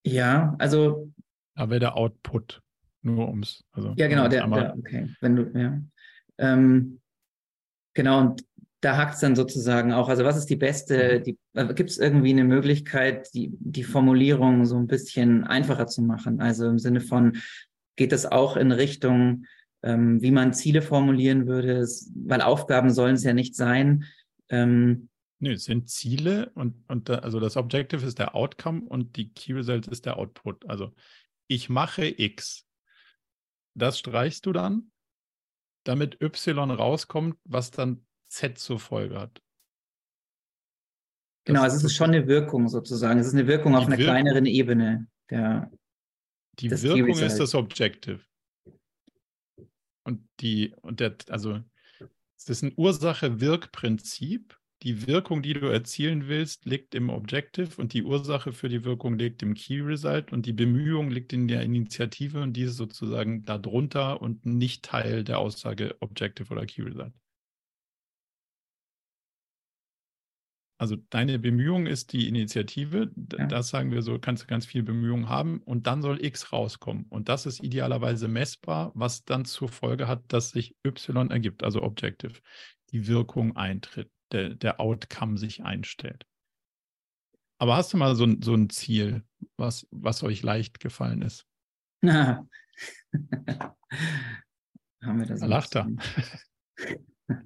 [0.05, 1.11] Ja, also.
[1.55, 2.61] Wäre der Output,
[3.01, 3.63] nur ums.
[3.71, 5.13] Also, ja, genau, der, der, okay.
[5.19, 5.81] Wenn du, ja.
[6.37, 7.01] Ähm,
[7.93, 8.45] genau, und
[8.85, 10.09] da hakt es dann sozusagen auch.
[10.09, 11.23] Also was ist die beste, mhm.
[11.23, 16.03] die, äh, gibt es irgendwie eine Möglichkeit, die, die Formulierung so ein bisschen einfacher zu
[16.03, 16.39] machen?
[16.39, 17.37] Also im Sinne von,
[17.95, 19.45] geht das auch in Richtung,
[19.83, 21.87] ähm, wie man Ziele formulieren würde?
[22.15, 24.05] Weil Aufgaben sollen es ja nicht sein.
[24.49, 29.15] Ähm, Nö, es sind Ziele und, und da, also das Objective ist der Outcome und
[29.17, 30.67] die Key Result ist der Output.
[30.67, 30.93] Also
[31.47, 32.65] ich mache X.
[33.75, 34.91] Das streichst du dann,
[35.83, 39.41] damit Y rauskommt, was dann Z zur Folge hat.
[41.43, 43.19] Genau, also es ist schon eine Wirkung sozusagen.
[43.19, 45.07] Es ist eine Wirkung auf einer Wirkung, kleineren Ebene.
[45.29, 45.69] Der,
[46.59, 48.19] die Wirkung ist das Objective.
[50.03, 51.61] Und die, und der, also
[52.37, 54.57] es ist ein Ursache-Wirk-Prinzip.
[54.83, 59.17] Die Wirkung, die du erzielen willst, liegt im Objective und die Ursache für die Wirkung
[59.17, 63.45] liegt im Key Result und die Bemühung liegt in der Initiative und die ist sozusagen
[63.45, 67.13] darunter und nicht Teil der Aussage Objective oder Key Result.
[70.77, 73.11] Also deine Bemühung ist die Initiative.
[73.37, 73.45] Ja.
[73.47, 77.05] Das sagen wir so, kannst du ganz viel Bemühungen haben und dann soll X rauskommen.
[77.09, 81.81] Und das ist idealerweise messbar, was dann zur Folge hat, dass sich Y ergibt, also
[81.81, 82.41] Objective,
[82.91, 86.25] die Wirkung eintritt, der, der Outcome sich einstellt.
[87.57, 89.23] Aber hast du mal so, so ein Ziel,
[89.55, 91.47] was, was euch leicht gefallen ist?
[92.05, 92.49] haben
[95.01, 95.39] wir das.
[95.39, 95.87] Da lacht er.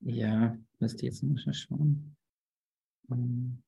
[0.00, 2.16] ja, müsste jetzt noch schauen.
[3.10, 3.62] Ähm,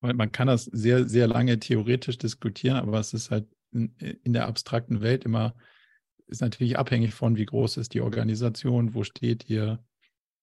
[0.00, 4.46] man kann das sehr, sehr lange theoretisch diskutieren, aber es ist halt in, in der
[4.46, 5.54] abstrakten Welt immer,
[6.26, 9.82] ist natürlich abhängig von, wie groß ist die Organisation, wo steht ihr,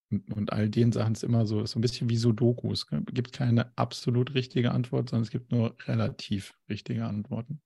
[0.09, 2.85] und all den Sachen ist immer so, so ein bisschen wie Sudokus.
[2.91, 7.61] Es gibt keine absolut richtige Antwort, sondern es gibt nur relativ richtige Antworten.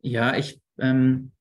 [0.00, 1.32] Ja, ich, ähm,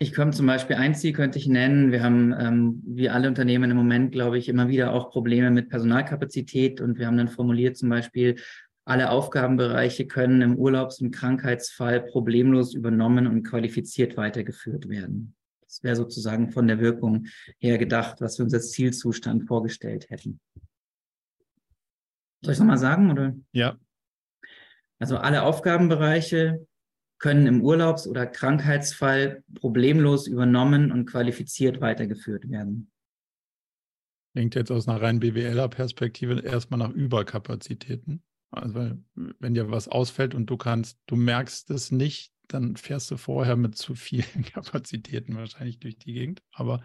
[0.00, 1.90] ich komme zum Beispiel, ein Ziel könnte ich nennen.
[1.90, 5.68] Wir haben, ähm, wie alle Unternehmen im Moment, glaube ich, immer wieder auch Probleme mit
[5.70, 6.80] Personalkapazität.
[6.80, 8.36] Und wir haben dann formuliert zum Beispiel,
[8.84, 15.34] alle Aufgabenbereiche können im Urlaubs- und Krankheitsfall problemlos übernommen und qualifiziert weitergeführt werden.
[15.62, 17.26] Das wäre sozusagen von der Wirkung
[17.58, 20.40] her gedacht, was wir uns als Zielzustand vorgestellt hätten.
[22.40, 23.10] Soll ich es nochmal sagen?
[23.10, 23.36] Oder?
[23.52, 23.76] Ja.
[25.00, 26.66] Also alle Aufgabenbereiche
[27.18, 32.90] können im Urlaubs- oder Krankheitsfall problemlos übernommen und qualifiziert weitergeführt werden.
[34.34, 38.22] Klingt jetzt aus einer rein BWLer-Perspektive erstmal nach Überkapazitäten.
[38.50, 43.16] Also wenn dir was ausfällt und du kannst, du merkst es nicht, dann fährst du
[43.16, 46.42] vorher mit zu vielen Kapazitäten wahrscheinlich durch die Gegend.
[46.52, 46.82] Aber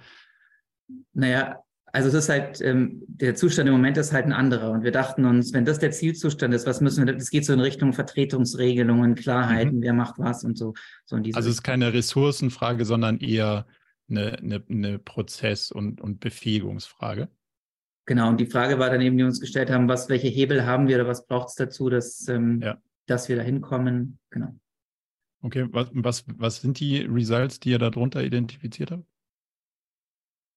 [1.13, 1.63] naja,
[1.95, 4.71] also das ist halt, ähm, der Zustand im Moment ist halt ein anderer.
[4.71, 7.53] Und wir dachten uns, wenn das der Zielzustand ist, was müssen wir, das geht so
[7.53, 9.81] in Richtung Vertretungsregelungen, Klarheiten, mhm.
[9.83, 10.73] wer macht was und so.
[11.05, 13.67] so also es ist keine Ressourcenfrage, sondern eher
[14.09, 17.29] eine, eine, eine Prozess- und, und Befähigungsfrage.
[18.05, 20.65] Genau, und die Frage war dann eben, die wir uns gestellt haben, was, welche Hebel
[20.65, 22.81] haben wir oder was braucht es dazu, dass, ähm, ja.
[23.05, 24.17] dass wir da hinkommen?
[24.31, 24.59] Genau.
[25.43, 29.05] Okay, was, was, was sind die Results, die ihr darunter identifiziert habt?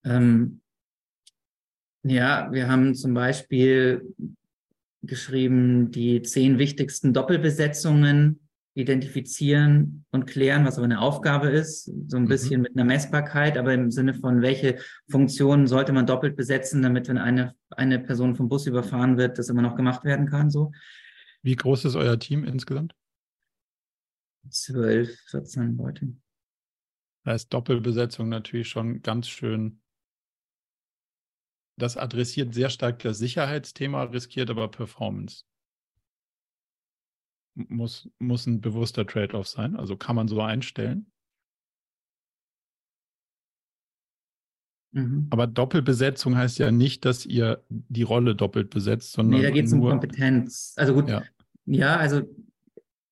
[0.04, 0.62] Ähm,
[2.08, 4.14] ja, wir haben zum Beispiel
[5.02, 8.40] geschrieben, die zehn wichtigsten Doppelbesetzungen
[8.74, 12.28] identifizieren und klären, was aber eine Aufgabe ist, so ein mhm.
[12.28, 14.78] bisschen mit einer Messbarkeit, aber im Sinne von, welche
[15.08, 19.48] Funktionen sollte man doppelt besetzen, damit, wenn eine, eine Person vom Bus überfahren wird, das
[19.48, 20.72] immer noch gemacht werden kann, so.
[21.42, 22.94] Wie groß ist euer Team insgesamt?
[24.50, 26.08] zwölf, 14 Leute.
[27.24, 29.80] Da ist Doppelbesetzung natürlich schon ganz schön.
[31.78, 35.44] Das adressiert sehr stark das Sicherheitsthema, riskiert aber Performance.
[37.54, 39.76] Muss, muss ein bewusster Trade-off sein.
[39.76, 41.10] Also kann man so einstellen.
[44.92, 45.26] Mhm.
[45.30, 49.40] Aber Doppelbesetzung heißt ja nicht, dass ihr die Rolle doppelt besetzt, sondern.
[49.40, 50.72] Nee, da geht es um Kompetenz.
[50.76, 51.22] Also gut, ja,
[51.66, 52.22] ja also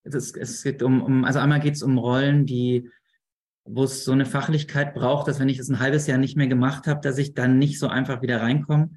[0.01, 2.89] es, es geht um, um, also einmal geht es um Rollen, die,
[3.65, 6.47] wo es so eine Fachlichkeit braucht, dass wenn ich es ein halbes Jahr nicht mehr
[6.47, 8.91] gemacht habe, dass ich dann nicht so einfach wieder reinkomme.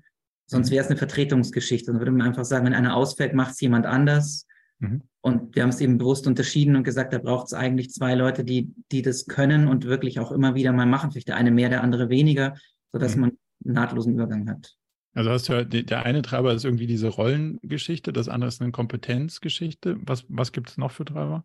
[0.46, 0.74] Sonst mhm.
[0.74, 1.90] wäre es eine Vertretungsgeschichte.
[1.90, 4.46] Dann würde man einfach sagen, wenn einer ausfällt, macht es jemand anders.
[4.78, 5.02] Mhm.
[5.20, 8.44] Und wir haben es eben bewusst unterschieden und gesagt, da braucht es eigentlich zwei Leute,
[8.44, 11.10] die, die das können und wirklich auch immer wieder mal machen.
[11.10, 12.54] Vielleicht der eine mehr, der andere weniger,
[12.92, 13.20] sodass mhm.
[13.22, 13.30] man
[13.64, 14.76] einen nahtlosen Übergang hat.
[15.14, 18.70] Also hast du ja, der eine Treiber ist irgendwie diese Rollengeschichte, das andere ist eine
[18.70, 19.96] Kompetenzgeschichte.
[20.02, 21.44] Was, was gibt es noch für Treiber?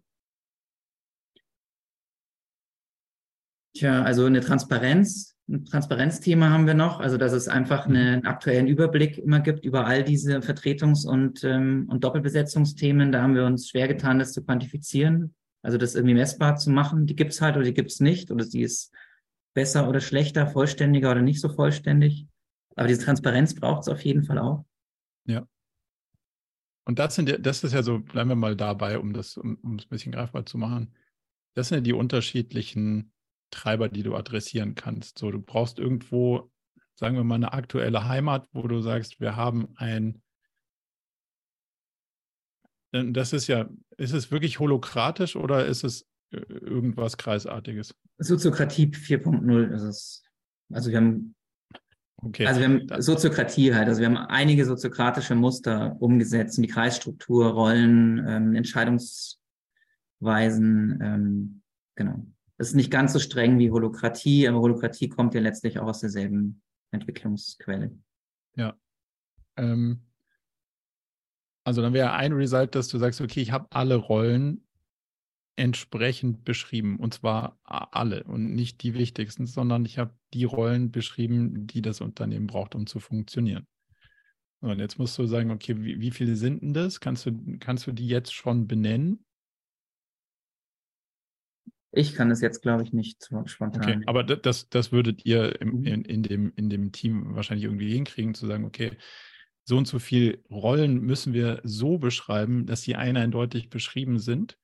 [3.75, 7.95] Tja, also eine Transparenz, ein Transparenzthema haben wir noch, also dass es einfach mhm.
[7.95, 13.11] einen aktuellen Überblick immer gibt über all diese Vertretungs- und, ähm, und Doppelbesetzungsthemen.
[13.11, 17.07] Da haben wir uns schwer getan, das zu quantifizieren, also das irgendwie messbar zu machen.
[17.07, 18.93] Die gibt es halt oder die gibt es nicht oder sie ist
[19.53, 22.27] besser oder schlechter, vollständiger oder nicht so vollständig.
[22.75, 24.65] Aber diese Transparenz braucht es auf jeden Fall auch.
[25.25, 25.47] Ja.
[26.85, 29.75] Und das sind das ist ja so, bleiben wir mal dabei, um das, um, um
[29.75, 30.93] es ein bisschen greifbar zu machen.
[31.53, 33.12] Das sind ja die unterschiedlichen
[33.53, 35.19] Treiber, die du adressieren kannst.
[35.19, 36.51] So, du brauchst irgendwo,
[36.95, 40.21] sagen wir mal, eine aktuelle Heimat, wo du sagst, wir haben ein
[42.91, 47.95] das ist ja, ist es wirklich holokratisch oder ist es äh, irgendwas Kreisartiges?
[48.19, 50.23] Soziokratie 4.0 ist es.
[50.71, 51.33] Also wir haben
[52.25, 52.45] Okay.
[52.45, 58.25] Also wir haben Soziokratie halt, also wir haben einige soziokratische Muster umgesetzt, die Kreisstruktur, Rollen,
[58.25, 59.39] ähm, Entscheidungsweisen,
[61.01, 61.61] ähm,
[61.95, 62.25] genau.
[62.63, 65.99] Das ist nicht ganz so streng wie Holokratie, aber Holokratie kommt ja letztlich auch aus
[65.99, 66.61] derselben
[66.91, 67.91] Entwicklungsquelle.
[68.55, 68.79] Ja.
[69.57, 70.03] Ähm,
[71.65, 74.65] also dann wäre ein Result, dass du sagst, okay, ich habe alle Rollen
[75.57, 77.01] entsprechend beschrieben.
[77.01, 81.99] Und zwar alle und nicht die wichtigsten, sondern ich habe die Rollen beschrieben, die das
[81.99, 83.67] Unternehmen braucht, um zu funktionieren.
[84.61, 87.01] Und jetzt musst du sagen, okay, wie, wie viele sind denn das?
[87.01, 89.25] Kannst du, kannst du die jetzt schon benennen?
[91.95, 93.81] Ich kann es jetzt, glaube ich, nicht spontan.
[93.81, 95.85] Okay, aber das, das würdet ihr im, mhm.
[95.85, 98.97] in, in, dem, in dem Team wahrscheinlich irgendwie hinkriegen, zu sagen, okay,
[99.63, 104.57] so und so viele Rollen müssen wir so beschreiben, dass sie eindeutig beschrieben sind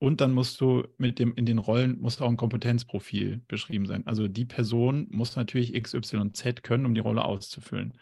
[0.00, 4.06] Und dann musst du mit dem, in den Rollen muss auch ein Kompetenzprofil beschrieben sein.
[4.06, 7.98] Also die Person muss natürlich X, Y, Z können, um die Rolle auszufüllen.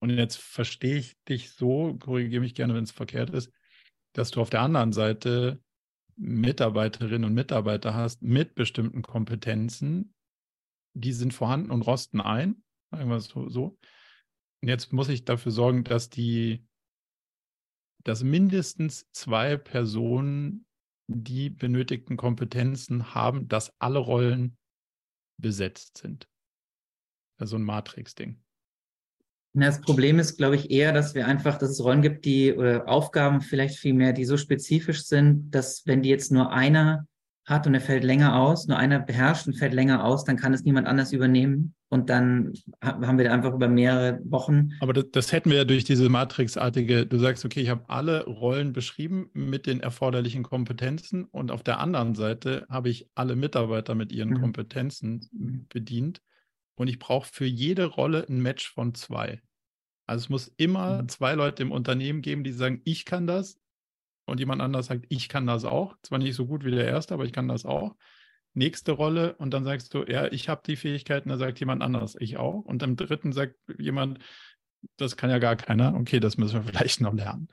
[0.00, 3.52] Und jetzt verstehe ich dich so, korrigiere mich gerne, wenn es verkehrt ist,
[4.12, 5.60] dass du auf der anderen Seite
[6.16, 10.14] Mitarbeiterinnen und Mitarbeiter hast mit bestimmten Kompetenzen,
[10.94, 13.78] die sind vorhanden und rosten ein, sagen wir es so.
[14.62, 16.66] Und jetzt muss ich dafür sorgen, dass die,
[18.02, 20.66] dass mindestens zwei Personen
[21.08, 24.56] die benötigten Kompetenzen haben, dass alle Rollen
[25.40, 26.28] besetzt sind.
[27.38, 28.42] Also ein Matrix-Ding.
[29.58, 32.88] Das Problem ist, glaube ich, eher, dass wir einfach, dass es Rollen gibt, die oder
[32.88, 37.06] Aufgaben vielleicht viel mehr, die so spezifisch sind, dass wenn die jetzt nur einer
[37.46, 40.52] hat und er fällt länger aus, nur einer beherrscht und fällt länger aus, dann kann
[40.52, 41.74] es niemand anders übernehmen.
[41.88, 42.52] Und dann
[42.82, 44.70] haben wir da einfach über mehrere Wochen.
[44.80, 48.24] Aber das, das hätten wir ja durch diese Matrixartige, du sagst, okay, ich habe alle
[48.24, 53.94] Rollen beschrieben mit den erforderlichen Kompetenzen und auf der anderen Seite habe ich alle Mitarbeiter
[53.94, 54.40] mit ihren mhm.
[54.40, 56.20] Kompetenzen bedient.
[56.74, 59.40] Und ich brauche für jede Rolle ein Match von zwei.
[60.06, 61.08] Also es muss immer mhm.
[61.08, 63.58] zwei Leute im Unternehmen geben, die sagen, ich kann das.
[64.24, 65.96] Und jemand anders sagt, ich kann das auch.
[66.02, 67.94] Zwar nicht so gut wie der erste, aber ich kann das auch.
[68.54, 72.16] Nächste Rolle und dann sagst du, ja, ich habe die Fähigkeiten, da sagt jemand anders,
[72.18, 72.64] ich auch.
[72.64, 74.18] Und im dritten sagt jemand,
[74.96, 75.94] das kann ja gar keiner.
[75.94, 77.48] Okay, das müssen wir vielleicht noch lernen.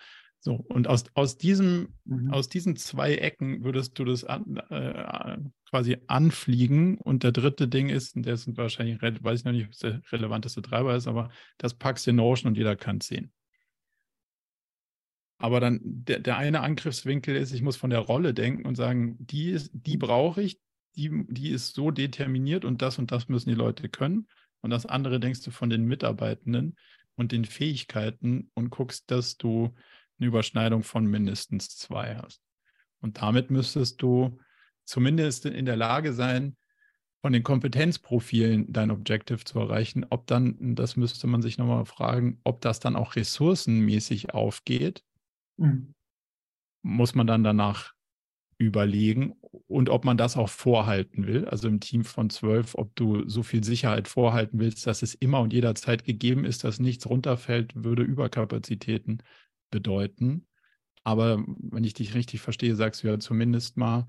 [0.46, 2.32] So, und aus, aus, diesem, mhm.
[2.32, 5.38] aus diesen zwei Ecken würdest du das an, äh,
[5.70, 6.98] quasi anfliegen.
[6.98, 10.02] Und der dritte Ding ist, und der ist wahrscheinlich, weiß ich noch nicht, was der
[10.12, 13.32] relevanteste Treiber ist, aber das packst du in Notion und jeder kann es sehen.
[15.38, 19.16] Aber dann der, der eine Angriffswinkel ist, ich muss von der Rolle denken und sagen,
[19.20, 20.60] die, ist, die brauche ich,
[20.98, 24.28] die, die ist so determiniert und das und das müssen die Leute können.
[24.60, 26.76] Und das andere denkst du von den Mitarbeitenden
[27.16, 29.74] und den Fähigkeiten und guckst, dass du
[30.20, 32.42] eine Überschneidung von mindestens zwei hast.
[33.02, 34.40] Und damit müsstest du
[34.86, 36.56] zumindest in der Lage sein,
[37.24, 40.06] von den Kompetenzprofilen dein Objective zu erreichen.
[40.10, 45.06] Ob dann, das müsste man sich nochmal fragen, ob das dann auch ressourcenmäßig aufgeht,
[45.56, 45.94] mhm.
[46.82, 47.94] muss man dann danach
[48.58, 49.36] überlegen
[49.68, 51.46] und ob man das auch vorhalten will.
[51.46, 55.40] Also im Team von zwölf, ob du so viel Sicherheit vorhalten willst, dass es immer
[55.40, 59.24] und jederzeit gegeben ist, dass nichts runterfällt, würde Überkapazitäten
[59.74, 60.48] bedeuten.
[61.04, 64.08] Aber wenn ich dich richtig verstehe, sagst du ja zumindest mal,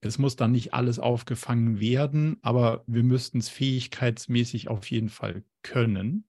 [0.00, 5.44] es muss dann nicht alles aufgefangen werden, aber wir müssten es fähigkeitsmäßig auf jeden Fall
[5.62, 6.24] können.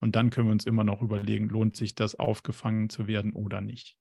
[0.00, 3.60] Und dann können wir uns immer noch überlegen, lohnt sich das aufgefangen zu werden oder
[3.60, 3.96] nicht.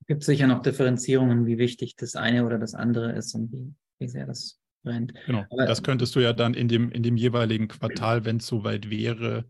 [0.00, 3.74] Es gibt sicher noch Differenzierungen, wie wichtig das eine oder das andere ist und wie,
[3.98, 5.12] wie sehr das brennt.
[5.26, 8.46] Genau, aber, das könntest du ja dann in dem, in dem jeweiligen Quartal, wenn es
[8.46, 9.44] soweit wäre,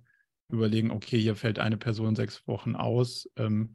[0.52, 3.28] überlegen, okay, hier fällt eine Person sechs Wochen aus.
[3.36, 3.72] Ähm,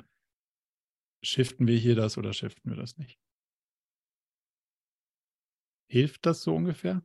[1.24, 3.20] shiften wir hier das oder shiften wir das nicht?
[5.90, 7.02] Hilft das so ungefähr?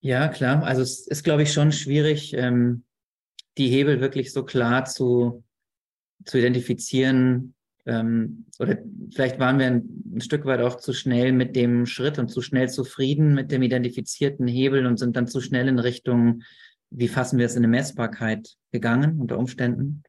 [0.00, 0.62] Ja, klar.
[0.64, 2.84] Also es ist, glaube ich, schon schwierig, ähm,
[3.56, 5.44] die Hebel wirklich so klar zu,
[6.24, 7.54] zu identifizieren.
[7.86, 8.78] Ähm, oder
[9.12, 12.42] vielleicht waren wir ein, ein, Stück weit auch zu schnell mit dem Schritt und zu
[12.42, 16.42] schnell zufrieden mit dem identifizierten Hebel und sind dann zu schnell in Richtung,
[16.96, 20.02] wie fassen wir es in eine Messbarkeit gegangen unter Umständen.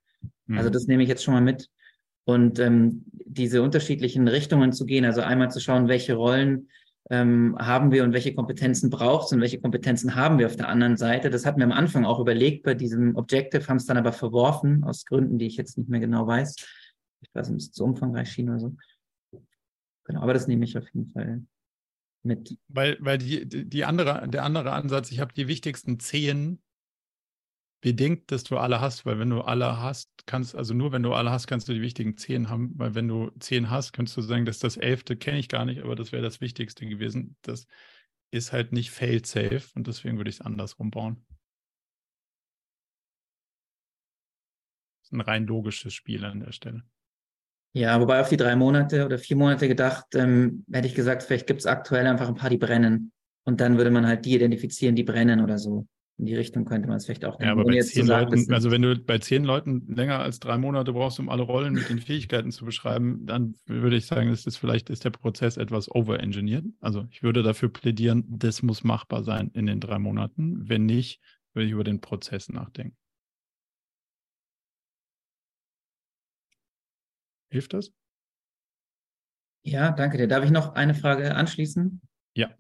[0.46, 0.58] Mhm.
[0.58, 1.70] Also das nehme ich jetzt schon mal mit.
[2.26, 6.70] Und ähm, diese unterschiedlichen Richtungen zu gehen, also einmal zu schauen, welche Rollen
[7.12, 10.70] ähm, haben wir und welche Kompetenzen braucht es und welche Kompetenzen haben wir auf der
[10.70, 11.30] anderen Seite.
[11.30, 14.84] Das hatten wir am Anfang auch überlegt bei diesem Objective, haben es dann aber verworfen,
[14.84, 16.56] aus Gründen, die ich jetzt nicht mehr genau weiß.
[17.22, 18.76] Ich weiß nicht, ob es zu umfangreich schien oder so.
[20.06, 21.44] Genau, aber das nehme ich auf jeden Fall
[22.24, 22.58] mit.
[22.68, 26.60] Weil, weil die, die andere, der andere Ansatz, ich habe die wichtigsten zehn
[27.86, 31.14] bedingt, dass du alle hast, weil wenn du alle hast, kannst, also nur wenn du
[31.14, 34.22] alle hast, kannst du die wichtigen zehn haben, weil wenn du zehn hast, könntest du
[34.22, 37.38] sagen, dass das elfte kenne ich gar nicht, aber das wäre das Wichtigste gewesen.
[37.44, 37.68] Das
[38.32, 41.24] ist halt nicht fail-safe und deswegen würde ich es andersrum bauen.
[45.04, 46.82] Das ist ein rein logisches Spiel an der Stelle.
[47.74, 51.46] Ja, wobei auf die drei Monate oder vier Monate gedacht, ähm, hätte ich gesagt, vielleicht
[51.46, 53.12] gibt es aktuell einfach ein paar, die brennen.
[53.44, 55.86] Und dann würde man halt die identifizieren, die brennen oder so
[56.18, 57.40] in die Richtung könnte man es vielleicht auch.
[57.42, 60.94] Ja, aber bei zehn Leuten, also wenn du bei zehn Leuten länger als drei Monate
[60.94, 64.56] brauchst, um alle Rollen mit den Fähigkeiten zu beschreiben, dann würde ich sagen, ist das
[64.56, 66.66] vielleicht ist der Prozess etwas overengineert.
[66.80, 70.70] Also ich würde dafür plädieren, das muss machbar sein in den drei Monaten.
[70.70, 71.20] Wenn nicht,
[71.54, 72.96] würde ich über den Prozess nachdenken.
[77.50, 77.92] Hilft das?
[79.64, 80.28] Ja, danke dir.
[80.28, 82.00] Darf ich noch eine Frage anschließen?
[82.36, 82.52] Ja.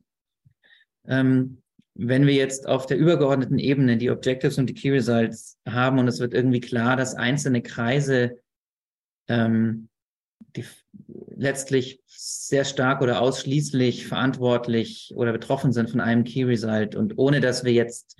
[1.05, 1.61] Ähm,
[1.95, 6.07] wenn wir jetzt auf der übergeordneten Ebene die Objectives und die Key Results haben und
[6.07, 8.37] es wird irgendwie klar, dass einzelne Kreise
[9.27, 9.87] ähm,
[10.55, 10.65] die
[11.37, 17.39] letztlich sehr stark oder ausschließlich verantwortlich oder betroffen sind von einem Key Result und ohne
[17.39, 18.17] dass wir jetzt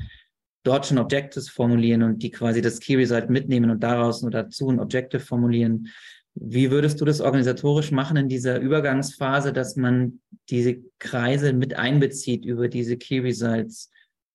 [0.64, 4.70] dort schon Objectives formulieren und die quasi das Key Result mitnehmen und daraus nur dazu
[4.70, 5.90] ein Objective formulieren.
[6.36, 10.20] Wie würdest du das organisatorisch machen in dieser Übergangsphase, dass man
[10.50, 13.90] diese Kreise mit einbezieht über diese Key Results?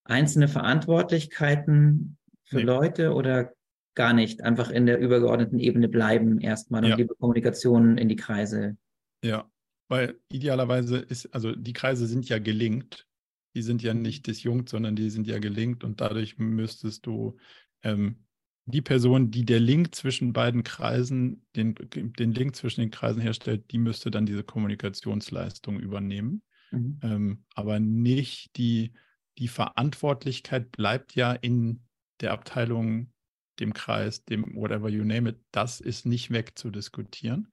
[0.04, 2.62] Einzelne Verantwortlichkeiten für nee.
[2.62, 3.52] Leute oder
[3.94, 4.42] gar nicht?
[4.42, 6.96] Einfach in der übergeordneten Ebene bleiben erstmal und ja.
[6.96, 8.76] die Kommunikation in die Kreise.
[9.22, 9.50] Ja,
[9.88, 13.06] weil idealerweise ist, also die Kreise sind ja gelinkt
[13.54, 17.36] die sind ja nicht disjunkt, sondern die sind ja gelinkt und dadurch müsstest du
[17.82, 18.24] ähm,
[18.66, 23.70] die Person, die der Link zwischen beiden Kreisen, den, den Link zwischen den Kreisen herstellt,
[23.72, 26.42] die müsste dann diese Kommunikationsleistung übernehmen.
[26.70, 27.00] Mhm.
[27.02, 28.92] Ähm, aber nicht die,
[29.38, 31.80] die Verantwortlichkeit bleibt ja in
[32.20, 33.12] der Abteilung,
[33.58, 37.52] dem Kreis, dem whatever you name it, das ist nicht wegzudiskutieren.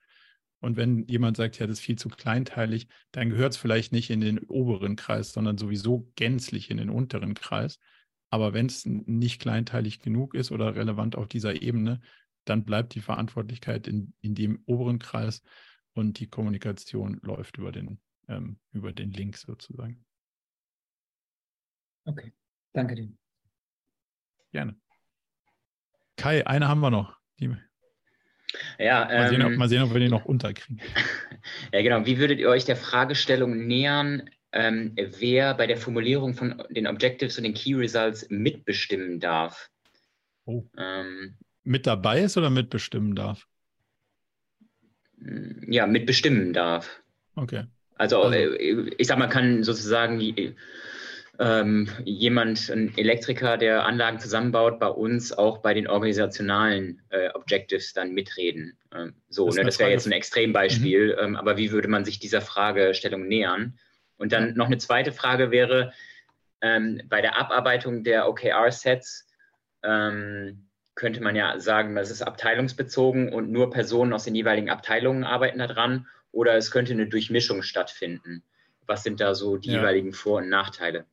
[0.60, 4.10] Und wenn jemand sagt, ja, das ist viel zu kleinteilig, dann gehört es vielleicht nicht
[4.10, 7.80] in den oberen Kreis, sondern sowieso gänzlich in den unteren Kreis.
[8.30, 12.02] Aber wenn es nicht kleinteilig genug ist oder relevant auf dieser Ebene,
[12.46, 15.42] dann bleibt die Verantwortlichkeit in, in dem oberen Kreis
[15.94, 20.06] und die Kommunikation läuft über den, ähm, über den Link sozusagen.
[22.06, 22.34] Okay,
[22.74, 23.10] danke dir.
[24.52, 24.80] Gerne.
[26.16, 27.18] Kai, eine haben wir noch.
[27.40, 27.56] Die
[28.80, 30.82] ja, mal, sehen, ob, ähm, mal sehen, ob wir den noch unterkriegen.
[31.72, 32.06] Ja, genau.
[32.06, 37.38] Wie würdet ihr euch der Fragestellung nähern, ähm, wer bei der Formulierung von den Objectives
[37.38, 39.70] und den Key Results mitbestimmen darf?
[40.46, 40.64] Oh.
[40.78, 43.46] Ähm, mit dabei ist oder mitbestimmen darf?
[45.68, 47.02] Ja, mitbestimmen darf.
[47.36, 47.66] Okay.
[47.96, 50.22] Also, also äh, ich sag mal, kann sozusagen
[51.40, 57.94] ähm, jemand, ein Elektriker, der Anlagen zusammenbaut, bei uns auch bei den organisationalen äh, Objectives
[57.94, 58.78] dann mitreden.
[58.96, 61.24] Ähm, so, das, ne, das wäre jetzt ein Extrembeispiel, mhm.
[61.24, 63.78] ähm, aber wie würde man sich dieser Fragestellung nähern?
[64.18, 65.94] Und dann noch eine zweite Frage wäre,
[66.62, 69.28] ähm, bei der Abarbeitung der OKR-Sets
[69.84, 75.24] ähm, könnte man ja sagen, das ist abteilungsbezogen und nur Personen aus den jeweiligen Abteilungen
[75.24, 78.44] arbeiten daran oder es könnte eine Durchmischung stattfinden.
[78.88, 79.78] Was sind da so die ja.
[79.78, 81.06] jeweiligen Vor- und Nachteile?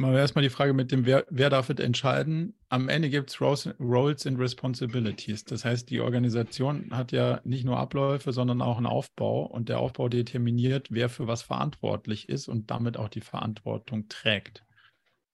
[0.00, 2.54] Mal erstmal die Frage mit dem, wer, wer darf es entscheiden?
[2.68, 5.44] Am Ende gibt es Roles, and Responsibilities.
[5.44, 9.80] Das heißt, die Organisation hat ja nicht nur Abläufe, sondern auch einen Aufbau und der
[9.80, 14.64] Aufbau determiniert, wer für was verantwortlich ist und damit auch die Verantwortung trägt.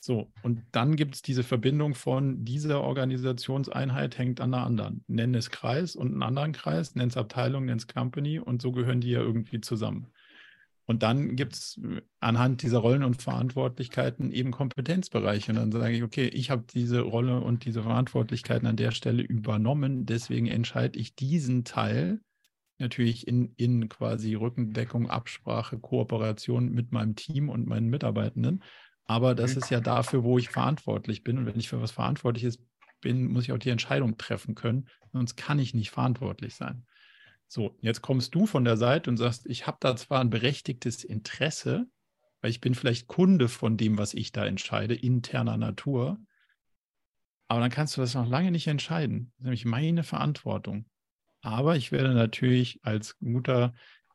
[0.01, 5.05] So, und dann gibt es diese Verbindung von dieser Organisationseinheit hängt an der anderen.
[5.09, 8.73] Nenn es Kreis und einen anderen Kreis, nenn es Abteilung, nenn es Company und so
[8.73, 10.11] gehören die ja irgendwie zusammen.
[10.87, 11.81] Und dann gibt es
[12.21, 15.53] anhand dieser Rollen und Verantwortlichkeiten eben Kompetenzbereiche.
[15.53, 19.23] Und dann sage ich, okay, ich habe diese Rolle und diese Verantwortlichkeiten an der Stelle
[19.23, 20.05] übernommen.
[20.05, 22.21] Deswegen entscheide ich diesen Teil
[22.79, 28.63] natürlich in, in quasi Rückendeckung, Absprache, Kooperation mit meinem Team und meinen Mitarbeitenden.
[29.07, 29.63] Aber das mhm.
[29.63, 31.39] ist ja dafür, wo ich verantwortlich bin.
[31.39, 32.59] Und wenn ich für was verantwortlich
[33.01, 34.89] bin, muss ich auch die Entscheidung treffen können.
[35.13, 36.85] Sonst kann ich nicht verantwortlich sein.
[37.49, 41.05] So, jetzt kommst du von der Seite und sagst, ich habe da zwar ein berechtigtes
[41.05, 41.87] Interesse,
[42.41, 46.19] weil ich bin vielleicht Kunde von dem, was ich da entscheide, interner Natur,
[47.49, 49.31] aber dann kannst du das noch lange nicht entscheiden.
[49.37, 50.87] Das ist nämlich meine Verantwortung.
[51.43, 53.75] Aber ich werde natürlich als guter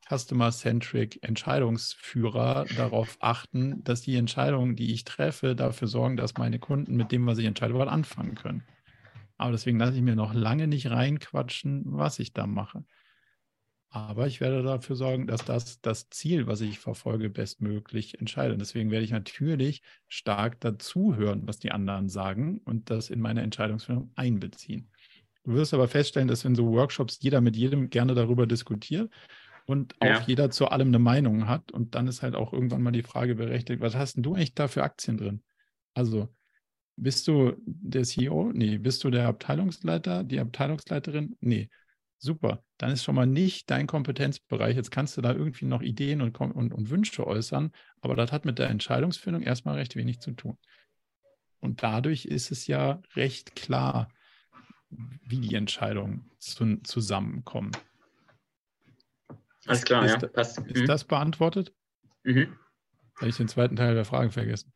[0.10, 6.96] Customer-Centric Entscheidungsführer darauf achten, dass die Entscheidungen, die ich treffe, dafür sorgen, dass meine Kunden
[6.96, 8.64] mit dem, was ich entscheide, was anfangen können.
[9.38, 12.84] Aber deswegen lasse ich mir noch lange nicht reinquatschen, was ich da mache.
[13.92, 18.62] Aber ich werde dafür sorgen, dass das das Ziel, was ich verfolge, bestmöglich entscheidet.
[18.62, 24.12] Deswegen werde ich natürlich stark dazuhören, was die anderen sagen und das in meine Entscheidungsfindung
[24.16, 24.92] einbeziehen.
[25.44, 29.12] Du wirst aber feststellen, dass in so Workshops jeder mit jedem gerne darüber diskutiert
[29.66, 30.18] und ja.
[30.18, 31.72] auch jeder zu allem eine Meinung hat.
[31.72, 34.54] Und dann ist halt auch irgendwann mal die Frage berechtigt, was hast denn du eigentlich
[34.54, 35.42] da für Aktien drin?
[35.96, 36.30] Also
[36.96, 38.52] bist du der CEO?
[38.54, 38.78] Nee.
[38.78, 41.36] Bist du der Abteilungsleiter, die Abteilungsleiterin?
[41.40, 41.70] Nee
[42.20, 42.64] super.
[42.78, 44.76] Dann ist schon mal nicht dein Kompetenzbereich.
[44.76, 48.46] Jetzt kannst du da irgendwie noch Ideen und, und, und Wünsche äußern, aber das hat
[48.46, 50.58] mit der Entscheidungsfindung erstmal recht wenig zu tun.
[51.60, 54.10] Und dadurch ist es ja recht klar,
[54.90, 57.72] wie die Entscheidungen zu, zusammenkommen.
[59.66, 60.58] Alles klar, ist, ja, passt.
[60.60, 60.88] Ist mhm.
[60.88, 61.74] das beantwortet?
[62.24, 62.58] Mhm.
[63.18, 64.72] Habe ich den zweiten Teil der Frage vergessen?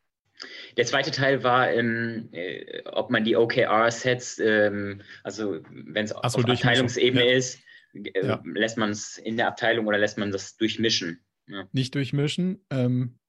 [0.77, 6.17] Der zweite Teil war, ähm, äh, ob man die OKR-Sets, ähm, also wenn es so,
[6.17, 7.37] auf Abteilungsebene ja.
[7.37, 7.59] ist,
[7.93, 8.41] äh, ja.
[8.45, 11.23] lässt man es in der Abteilung oder lässt man das durchmischen?
[11.47, 11.67] Ja.
[11.71, 12.65] Nicht durchmischen.
[12.69, 13.19] Ähm,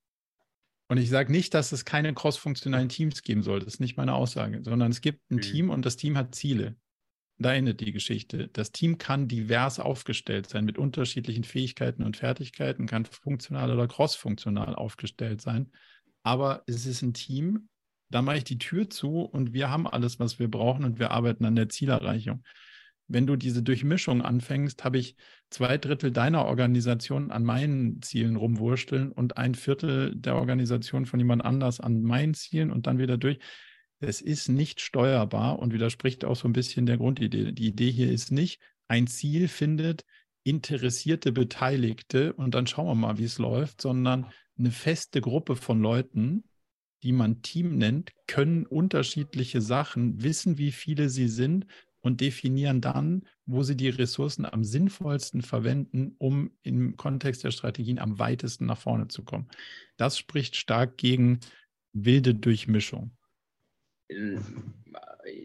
[0.89, 3.61] und ich sage nicht, dass es keine cross-funktionalen Teams geben soll.
[3.61, 5.41] Das ist nicht meine Aussage, sondern es gibt ein mhm.
[5.41, 6.77] Team und das Team hat Ziele.
[7.39, 8.49] da endet die Geschichte.
[8.53, 14.75] Das Team kann divers aufgestellt sein mit unterschiedlichen Fähigkeiten und Fertigkeiten, kann funktional oder crossfunktional
[14.75, 15.73] aufgestellt sein.
[16.25, 17.69] Aber es ist ein Team,
[18.11, 21.11] da mache ich die Tür zu und wir haben alles, was wir brauchen und wir
[21.11, 22.43] arbeiten an der Zielerreichung.
[23.07, 25.17] Wenn du diese Durchmischung anfängst, habe ich
[25.51, 31.45] zwei Drittel deiner Organisation an meinen Zielen rumwursteln und ein Viertel der Organisation von jemand
[31.45, 33.39] anders an meinen Zielen und dann wieder durch.
[34.01, 37.53] Es ist nicht steuerbar und widerspricht auch so ein bisschen der Grundidee.
[37.53, 40.05] Die Idee hier ist nicht, ein Ziel findet
[40.45, 45.81] interessierte Beteiligte und dann schauen wir mal, wie es läuft, sondern eine feste Gruppe von
[45.81, 46.45] Leuten,
[47.03, 51.67] die man Team nennt, können unterschiedliche Sachen, wissen, wie viele sie sind
[52.01, 57.99] und definieren dann, wo sie die Ressourcen am sinnvollsten verwenden, um im Kontext der Strategien
[57.99, 59.49] am weitesten nach vorne zu kommen.
[59.97, 61.41] Das spricht stark gegen
[61.93, 63.17] wilde Durchmischung.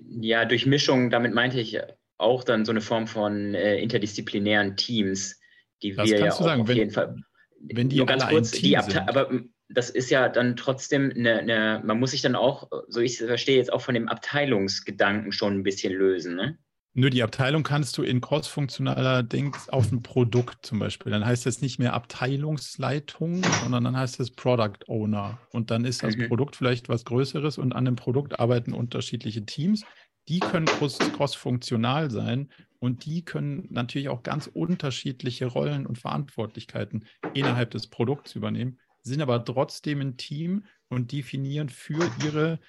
[0.10, 1.80] Ja, Durchmischung, damit meinte ich
[2.18, 5.40] auch dann so eine Form von äh, interdisziplinären Teams,
[5.82, 7.16] die das wir ja auch sagen, auf wenn, jeden Fall.
[7.62, 9.30] Wenn die nur ganz kurz, die Abte aber
[9.70, 13.58] das ist ja dann trotzdem eine, eine, man muss sich dann auch, so ich verstehe,
[13.58, 16.58] jetzt auch von dem Abteilungsgedanken schon ein bisschen lösen, ne?
[16.96, 21.12] Nur die Abteilung kannst du in crossfunktionaler Dings auf ein Produkt zum Beispiel.
[21.12, 25.40] Dann heißt es nicht mehr Abteilungsleitung, sondern dann heißt es Product Owner.
[25.52, 26.28] Und dann ist das mhm.
[26.28, 29.86] Produkt vielleicht was Größeres und an dem Produkt arbeiten unterschiedliche Teams.
[30.30, 37.72] Die können crossfunktional sein und die können natürlich auch ganz unterschiedliche Rollen und Verantwortlichkeiten innerhalb
[37.72, 42.60] des Produkts übernehmen, sind aber trotzdem ein Team und definieren für ihre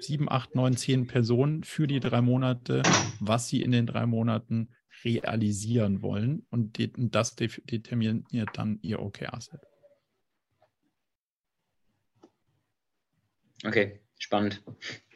[0.00, 2.82] sieben, acht, neun, zehn Personen für die drei Monate,
[3.20, 4.70] was sie in den drei Monaten
[5.04, 6.46] realisieren wollen.
[6.48, 9.60] Und das determiniert dann ihr OKR-Set.
[13.62, 14.62] Okay, spannend.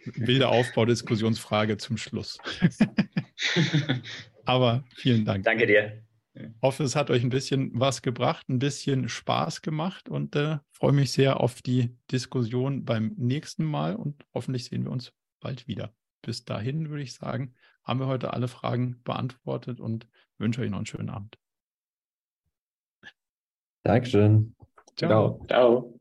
[0.05, 2.38] Wilde Aufbau-Diskussionsfrage zum Schluss.
[4.44, 5.44] Aber vielen Dank.
[5.44, 6.02] Danke dir.
[6.34, 10.59] Ich hoffe, es hat euch ein bisschen was gebracht, ein bisschen Spaß gemacht und äh,
[10.72, 15.68] freue mich sehr auf die Diskussion beim nächsten Mal und hoffentlich sehen wir uns bald
[15.68, 15.94] wieder.
[16.22, 20.78] Bis dahin würde ich sagen, haben wir heute alle Fragen beantwortet und wünsche euch noch
[20.78, 21.38] einen schönen Abend.
[23.84, 24.57] Dankeschön.
[24.96, 25.44] Ciao.
[25.48, 26.00] Ciao.